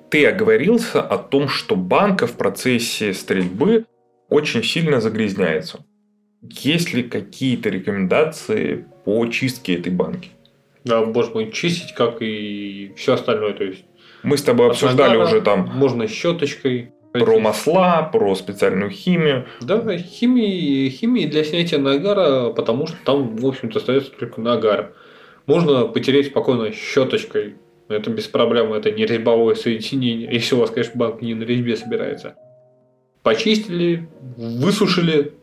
Ты 0.10 0.28
оговорился 0.28 1.02
о 1.02 1.18
том, 1.18 1.48
что 1.48 1.76
банка 1.76 2.28
в 2.28 2.34
процессе 2.34 3.14
стрельбы 3.14 3.86
очень 4.30 4.64
сильно 4.64 5.02
загрязняется. 5.02 5.86
Есть 6.42 6.94
ли 6.94 7.04
какие-то 7.04 7.70
рекомендации 7.70 8.86
по 9.06 9.26
чистке 9.28 9.76
этой 9.76 9.92
банки? 9.92 10.30
Да, 10.84 11.06
можно 11.06 11.50
чистить, 11.52 11.94
как 11.94 12.22
и 12.22 12.94
все 12.98 13.14
остальное. 13.14 13.54
То 13.54 13.64
есть 13.64 13.86
мы 14.24 14.38
с 14.38 14.42
тобой 14.42 14.68
обсуждали 14.70 15.18
уже 15.18 15.42
там... 15.42 15.70
Можно 15.74 16.08
щеточкой. 16.08 16.92
Про 17.12 17.40
масла, 17.40 18.10
про 18.12 18.34
специальную 18.34 18.90
химию. 18.90 19.46
Да, 19.62 19.98
химии, 19.98 20.90
химии 20.90 21.28
для 21.28 21.44
снятия 21.44 21.78
нагара, 21.78 22.50
потому 22.50 22.88
что 22.88 22.98
там, 23.06 23.36
в 23.36 23.46
общем-то, 23.46 23.78
остается 23.78 24.12
только 24.12 24.42
нагар. 24.42 24.94
Можно 25.46 25.86
потереть 25.86 26.28
спокойно 26.28 26.72
щеточкой. 26.72 27.58
Это 27.88 28.10
без 28.10 28.28
проблем, 28.28 28.74
это 28.74 28.90
не 28.90 29.06
резьбовое 29.06 29.54
соединение. 29.54 30.28
Если 30.32 30.56
у 30.56 30.60
вас, 30.60 30.72
конечно, 30.72 30.94
банк 30.96 31.22
не 31.22 31.36
на 31.36 31.44
резьбе 31.44 31.76
собирается. 31.76 32.36
Почистили, 33.22 34.10
высушили, 34.36 35.34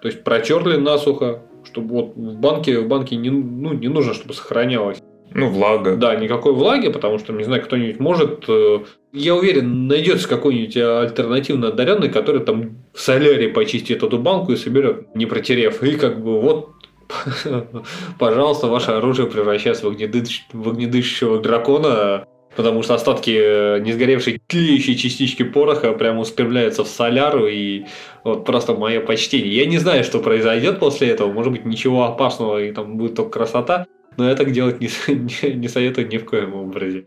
то 0.00 0.08
есть 0.08 0.22
протерли 0.22 0.76
насухо, 0.76 1.42
чтобы 1.64 1.94
вот 1.94 2.14
в 2.14 2.38
банке, 2.38 2.78
в 2.78 2.86
банке 2.86 3.16
не, 3.16 3.30
ну, 3.30 3.72
не 3.72 3.88
нужно, 3.88 4.14
чтобы 4.14 4.34
сохранялось. 4.34 5.02
Ну, 5.32 5.48
влага. 5.48 5.96
Да, 5.96 6.16
никакой 6.16 6.52
влаги, 6.52 6.88
потому 6.88 7.18
что, 7.18 7.32
не 7.32 7.44
знаю, 7.44 7.62
кто-нибудь 7.62 8.00
может... 8.00 8.44
Э, 8.48 8.80
я 9.12 9.34
уверен, 9.34 9.86
найдется 9.86 10.28
какой-нибудь 10.28 10.76
альтернативно 10.76 11.68
одаренный, 11.68 12.08
который 12.08 12.40
там 12.40 12.78
в 12.92 13.00
соляре 13.00 13.48
почистит 13.48 14.02
эту 14.02 14.18
банку 14.18 14.52
и 14.52 14.56
соберет, 14.56 15.14
не 15.14 15.26
протерев. 15.26 15.82
И 15.82 15.96
как 15.96 16.22
бы 16.22 16.40
вот 16.40 16.70
пожалуйста, 18.18 18.66
ваше 18.66 18.92
оружие 18.92 19.28
превращается 19.28 19.86
в, 19.86 19.90
огнедыш... 19.90 20.46
в 20.52 20.68
огнедышащего 20.68 21.40
дракона, 21.40 22.26
потому 22.56 22.82
что 22.82 22.94
остатки 22.94 23.30
э, 23.30 23.80
не 23.80 23.92
сгоревшей 23.92 24.40
тлеющей 24.46 24.96
частички 24.96 25.42
пороха 25.42 25.92
прямо 25.92 26.20
ускорбляются 26.20 26.84
в 26.84 26.88
соляру, 26.88 27.46
и 27.46 27.84
вот 28.24 28.44
просто 28.44 28.74
мое 28.74 29.00
почтение. 29.00 29.54
Я 29.54 29.66
не 29.66 29.78
знаю, 29.78 30.04
что 30.04 30.20
произойдет 30.20 30.78
после 30.78 31.08
этого, 31.08 31.32
может 31.32 31.52
быть, 31.52 31.64
ничего 31.64 32.04
опасного, 32.04 32.62
и 32.62 32.72
там 32.72 32.96
будет 32.96 33.14
только 33.14 33.30
красота, 33.30 33.86
но 34.16 34.28
я 34.28 34.34
так 34.34 34.52
делать 34.52 34.80
не, 34.80 34.88
не, 35.14 35.54
не 35.54 35.68
советую 35.68 36.08
ни 36.08 36.18
в 36.18 36.24
коем 36.24 36.54
образе. 36.54 37.06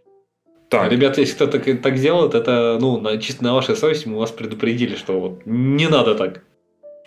Так. 0.69 0.91
Ребята, 0.91 1.21
если 1.21 1.35
кто-то 1.35 1.59
так, 1.59 1.81
так 1.81 1.95
делает, 1.99 2.33
это 2.33 2.77
ну, 2.81 2.99
на, 2.99 3.17
чисто 3.19 3.43
на 3.43 3.53
вашей 3.53 3.75
совести 3.75 4.07
мы 4.07 4.17
вас 4.17 4.31
предупредили, 4.31 4.95
что 4.95 5.19
вот 5.19 5.41
не 5.45 5.87
надо 5.87 6.15
так. 6.15 6.41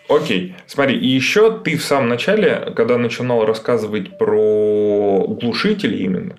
Окей, 0.07 0.55
смотри, 0.67 0.97
и 0.97 1.07
еще 1.07 1.59
ты 1.59 1.75
в 1.75 1.83
самом 1.83 2.07
начале, 2.07 2.71
когда 2.75 2.97
начинал 2.97 3.45
рассказывать 3.45 4.17
про 4.17 5.25
глушители 5.27 5.97
именно, 5.97 6.37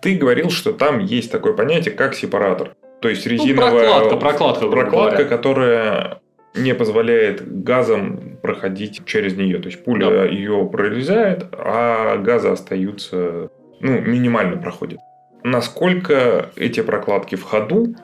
ты 0.00 0.16
говорил, 0.16 0.50
что 0.50 0.72
там 0.72 1.00
есть 1.00 1.32
такое 1.32 1.54
понятие, 1.54 1.94
как 1.94 2.14
сепаратор. 2.14 2.76
То 3.00 3.08
есть 3.08 3.26
резиновая 3.26 3.70
прокладка, 3.70 4.16
прокладка, 4.16 4.66
прокладка, 4.68 5.16
говоря. 5.16 5.24
которая 5.24 6.20
не 6.54 6.74
позволяет 6.74 7.62
газам 7.64 8.38
проходить 8.42 9.02
через 9.06 9.36
нее. 9.36 9.58
То 9.58 9.68
есть 9.68 9.84
пуля 9.84 10.10
Да. 10.10 10.24
ее 10.24 10.68
прорезает, 10.70 11.46
а 11.52 12.16
газы 12.18 12.48
остаются, 12.48 13.48
ну, 13.80 14.00
минимально 14.00 14.56
проходят. 14.56 14.98
Насколько 15.42 16.50
эти 16.56 16.80
прокладки 16.80 17.34
в 17.34 17.42
ходу? 17.42 17.94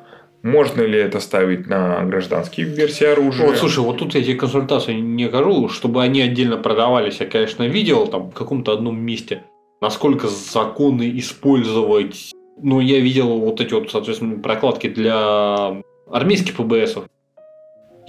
Можно 0.42 0.82
ли 0.82 0.98
это 0.98 1.20
ставить 1.20 1.66
на 1.66 2.02
гражданские 2.04 2.66
версии 2.66 3.04
оружия? 3.04 3.46
Вот, 3.46 3.56
слушай, 3.58 3.80
вот 3.80 3.98
тут 3.98 4.14
я 4.14 4.22
тебе 4.22 4.34
консультацию 4.34 5.02
не 5.02 5.24
окажу, 5.24 5.68
чтобы 5.68 6.02
они 6.02 6.22
отдельно 6.22 6.56
продавались, 6.56 7.20
я, 7.20 7.26
конечно, 7.26 7.64
видел 7.64 8.06
там 8.06 8.30
в 8.30 8.34
каком-то 8.34 8.72
одном 8.72 8.98
месте, 8.98 9.42
насколько 9.82 10.28
законы 10.28 11.12
использовать. 11.18 12.32
Ну, 12.62 12.80
я 12.80 13.00
видел 13.00 13.38
вот 13.38 13.60
эти 13.60 13.74
вот, 13.74 13.90
соответственно, 13.90 14.38
прокладки 14.40 14.88
для 14.88 15.82
армейских 16.10 16.56
ПБСов. 16.56 17.04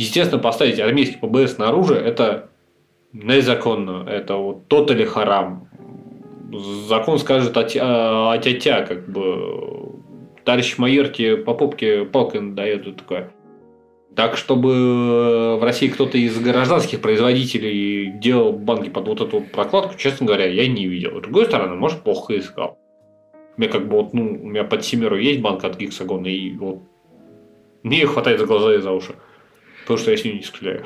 Естественно, 0.02 0.42
поставить 0.42 0.80
армейский 0.80 1.20
ПБС 1.20 1.60
на 1.60 1.70
оружие– 1.70 2.02
это 2.04 2.50
незаконно, 3.14 4.04
это 4.10 4.36
вот 4.36 4.68
тот 4.68 4.90
или 4.90 5.06
харам. 5.06 5.70
Закон 6.88 7.20
скажет 7.20 7.56
атя, 7.56 8.32
атя 8.32 8.82
как 8.82 9.08
бы 9.08 9.92
товарищ 10.44 10.80
майор 10.80 11.10
тебе 11.10 11.38
по 11.38 11.54
попке 11.54 12.04
палкой 12.06 12.42
надает 12.42 12.88
и 12.88 12.94
такое. 12.94 13.32
Так, 14.16 14.38
чтобы 14.38 15.60
в 15.60 15.64
России 15.64 15.88
кто-то 15.88 16.18
из 16.18 16.36
гражданских 16.40 17.00
производителей 17.00 18.12
делал 18.12 18.54
банки 18.54 18.90
под 18.90 19.08
вот 19.08 19.22
эту 19.22 19.42
прокладку, 19.42 19.96
честно 20.00 20.26
говоря, 20.26 20.48
я 20.48 20.68
не 20.68 20.88
видел. 20.88 21.20
С 21.20 21.22
другой 21.22 21.46
стороны, 21.46 21.76
может, 21.76 22.02
плохо 22.02 22.40
искал. 22.40 22.80
У 23.56 23.62
меня 23.62 23.72
как 23.72 23.88
бы 23.88 23.98
вот, 23.98 24.16
ну, 24.16 24.24
у 24.24 24.48
меня 24.48 24.64
под 24.64 24.84
семеру 24.84 25.16
есть 25.16 25.42
банка 25.42 25.68
от 25.68 25.78
Гексагона, 25.78 26.26
и 26.26 26.58
вот 26.58 26.80
мне 27.84 28.08
хватает 28.08 28.40
за 28.40 28.48
глаза 28.48 28.74
и 28.74 28.80
за 28.80 28.92
уши. 28.92 29.14
Потому 29.82 29.98
что 29.98 30.12
я 30.12 30.18
с 30.18 30.24
ней 30.24 30.34
не 30.34 30.44
стреляю. 30.44 30.86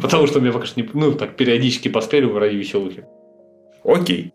Потому 0.00 0.26
что 0.26 0.38
у 0.38 0.42
меня 0.42 0.52
пока 0.52 0.66
что 0.66 0.80
не... 0.80 0.88
Ну, 0.92 1.12
так 1.14 1.36
периодически 1.36 1.88
постреливаю 1.88 2.38
ради 2.38 2.56
веселухи. 2.56 3.04
Окей. 3.84 4.32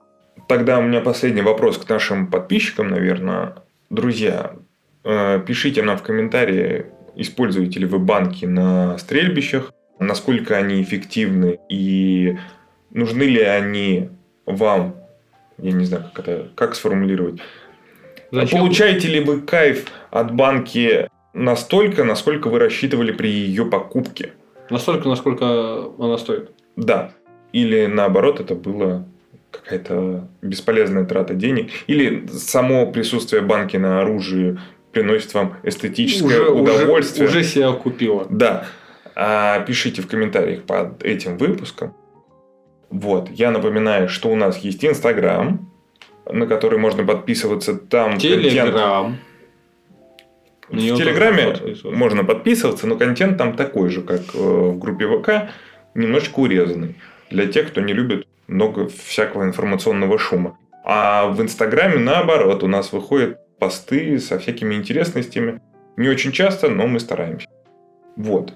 Тогда 0.47 0.79
у 0.79 0.81
меня 0.81 1.01
последний 1.01 1.41
вопрос 1.41 1.77
к 1.77 1.89
нашим 1.89 2.27
подписчикам, 2.27 2.89
наверное. 2.89 3.55
Друзья, 3.89 4.55
э, 5.03 5.41
пишите 5.45 5.81
нам 5.83 5.97
в 5.97 6.03
комментарии, 6.03 6.85
используете 7.15 7.79
ли 7.79 7.85
вы 7.85 7.99
банки 7.99 8.45
на 8.45 8.97
стрельбищах, 8.97 9.73
насколько 9.99 10.57
они 10.57 10.81
эффективны 10.81 11.59
и 11.69 12.37
нужны 12.89 13.23
ли 13.23 13.41
они 13.41 14.09
вам, 14.45 14.95
я 15.57 15.71
не 15.71 15.85
знаю, 15.85 16.05
как 16.13 16.27
это, 16.27 16.49
как 16.55 16.75
сформулировать. 16.75 17.39
Зачем? 18.31 18.59
Получаете 18.59 19.07
ли 19.09 19.19
вы 19.19 19.41
кайф 19.41 19.85
от 20.09 20.33
банки 20.33 21.09
настолько, 21.33 22.03
насколько 22.03 22.49
вы 22.49 22.59
рассчитывали 22.59 23.11
при 23.11 23.29
ее 23.29 23.65
покупке? 23.65 24.33
Настолько, 24.69 25.09
насколько 25.09 25.91
она 25.99 26.17
стоит. 26.17 26.51
Да. 26.75 27.11
Или 27.51 27.85
наоборот, 27.85 28.39
это 28.39 28.55
было 28.55 29.05
какая-то 29.51 30.27
бесполезная 30.41 31.05
трата 31.05 31.33
денег. 31.33 31.71
Или 31.87 32.27
само 32.27 32.91
присутствие 32.91 33.41
банки 33.41 33.77
на 33.77 34.01
оружии 34.01 34.59
приносит 34.93 35.33
вам 35.33 35.57
эстетическое 35.63 36.47
удовольствие. 36.49 37.27
Уже, 37.27 37.39
уже 37.39 37.47
себя 37.47 37.71
купила. 37.73 38.27
Да. 38.29 38.65
А, 39.15 39.59
пишите 39.61 40.01
в 40.01 40.07
комментариях 40.07 40.63
под 40.63 41.03
этим 41.03 41.37
выпуском. 41.37 41.93
Вот. 42.89 43.29
Я 43.29 43.51
напоминаю, 43.51 44.07
что 44.09 44.29
у 44.29 44.35
нас 44.35 44.57
есть 44.59 44.83
Инстаграм, 44.85 45.69
на 46.25 46.47
который 46.47 46.79
можно 46.79 47.03
подписываться. 47.05 47.75
Там 47.75 48.11
контент- 48.11 48.43
Телеграм. 48.43 49.05
Него 49.07 49.17
В 50.71 50.97
Телеграме 50.97 51.43
можно 51.43 51.53
подписываться. 51.53 51.97
можно 51.97 52.23
подписываться, 52.23 52.87
но 52.87 52.97
контент 52.97 53.37
там 53.37 53.55
такой 53.55 53.89
же, 53.89 54.01
как 54.01 54.21
э, 54.33 54.37
в 54.37 54.79
группе 54.79 55.07
ВК, 55.07 55.51
немножечко 55.95 56.39
урезанный. 56.39 56.95
Для 57.29 57.47
тех, 57.47 57.67
кто 57.67 57.81
не 57.81 57.93
любит 57.93 58.27
много 58.47 58.87
всякого 58.87 59.43
информационного 59.43 60.17
шума. 60.17 60.57
А 60.83 61.27
в 61.27 61.41
Инстаграме, 61.41 61.97
наоборот, 61.97 62.63
у 62.63 62.67
нас 62.67 62.91
выходят 62.91 63.39
посты 63.59 64.19
со 64.19 64.39
всякими 64.39 64.75
интересностями. 64.75 65.61
Не 65.97 66.09
очень 66.09 66.31
часто, 66.31 66.69
но 66.69 66.87
мы 66.87 66.99
стараемся. 66.99 67.47
Вот. 68.15 68.53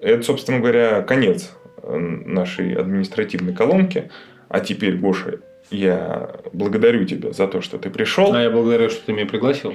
Это, 0.00 0.22
собственно 0.22 0.60
говоря, 0.60 1.02
конец 1.02 1.52
э, 1.82 1.96
нашей 1.96 2.74
административной 2.74 3.54
колонки. 3.54 4.10
А 4.48 4.60
теперь, 4.60 4.96
Гоша, 4.96 5.40
я 5.70 6.36
благодарю 6.52 7.04
тебя 7.04 7.32
за 7.32 7.48
то, 7.48 7.60
что 7.60 7.78
ты 7.78 7.90
пришел. 7.90 8.32
А 8.32 8.42
я 8.42 8.50
благодарю, 8.50 8.90
что 8.90 9.06
ты 9.06 9.12
меня 9.12 9.26
пригласил. 9.26 9.74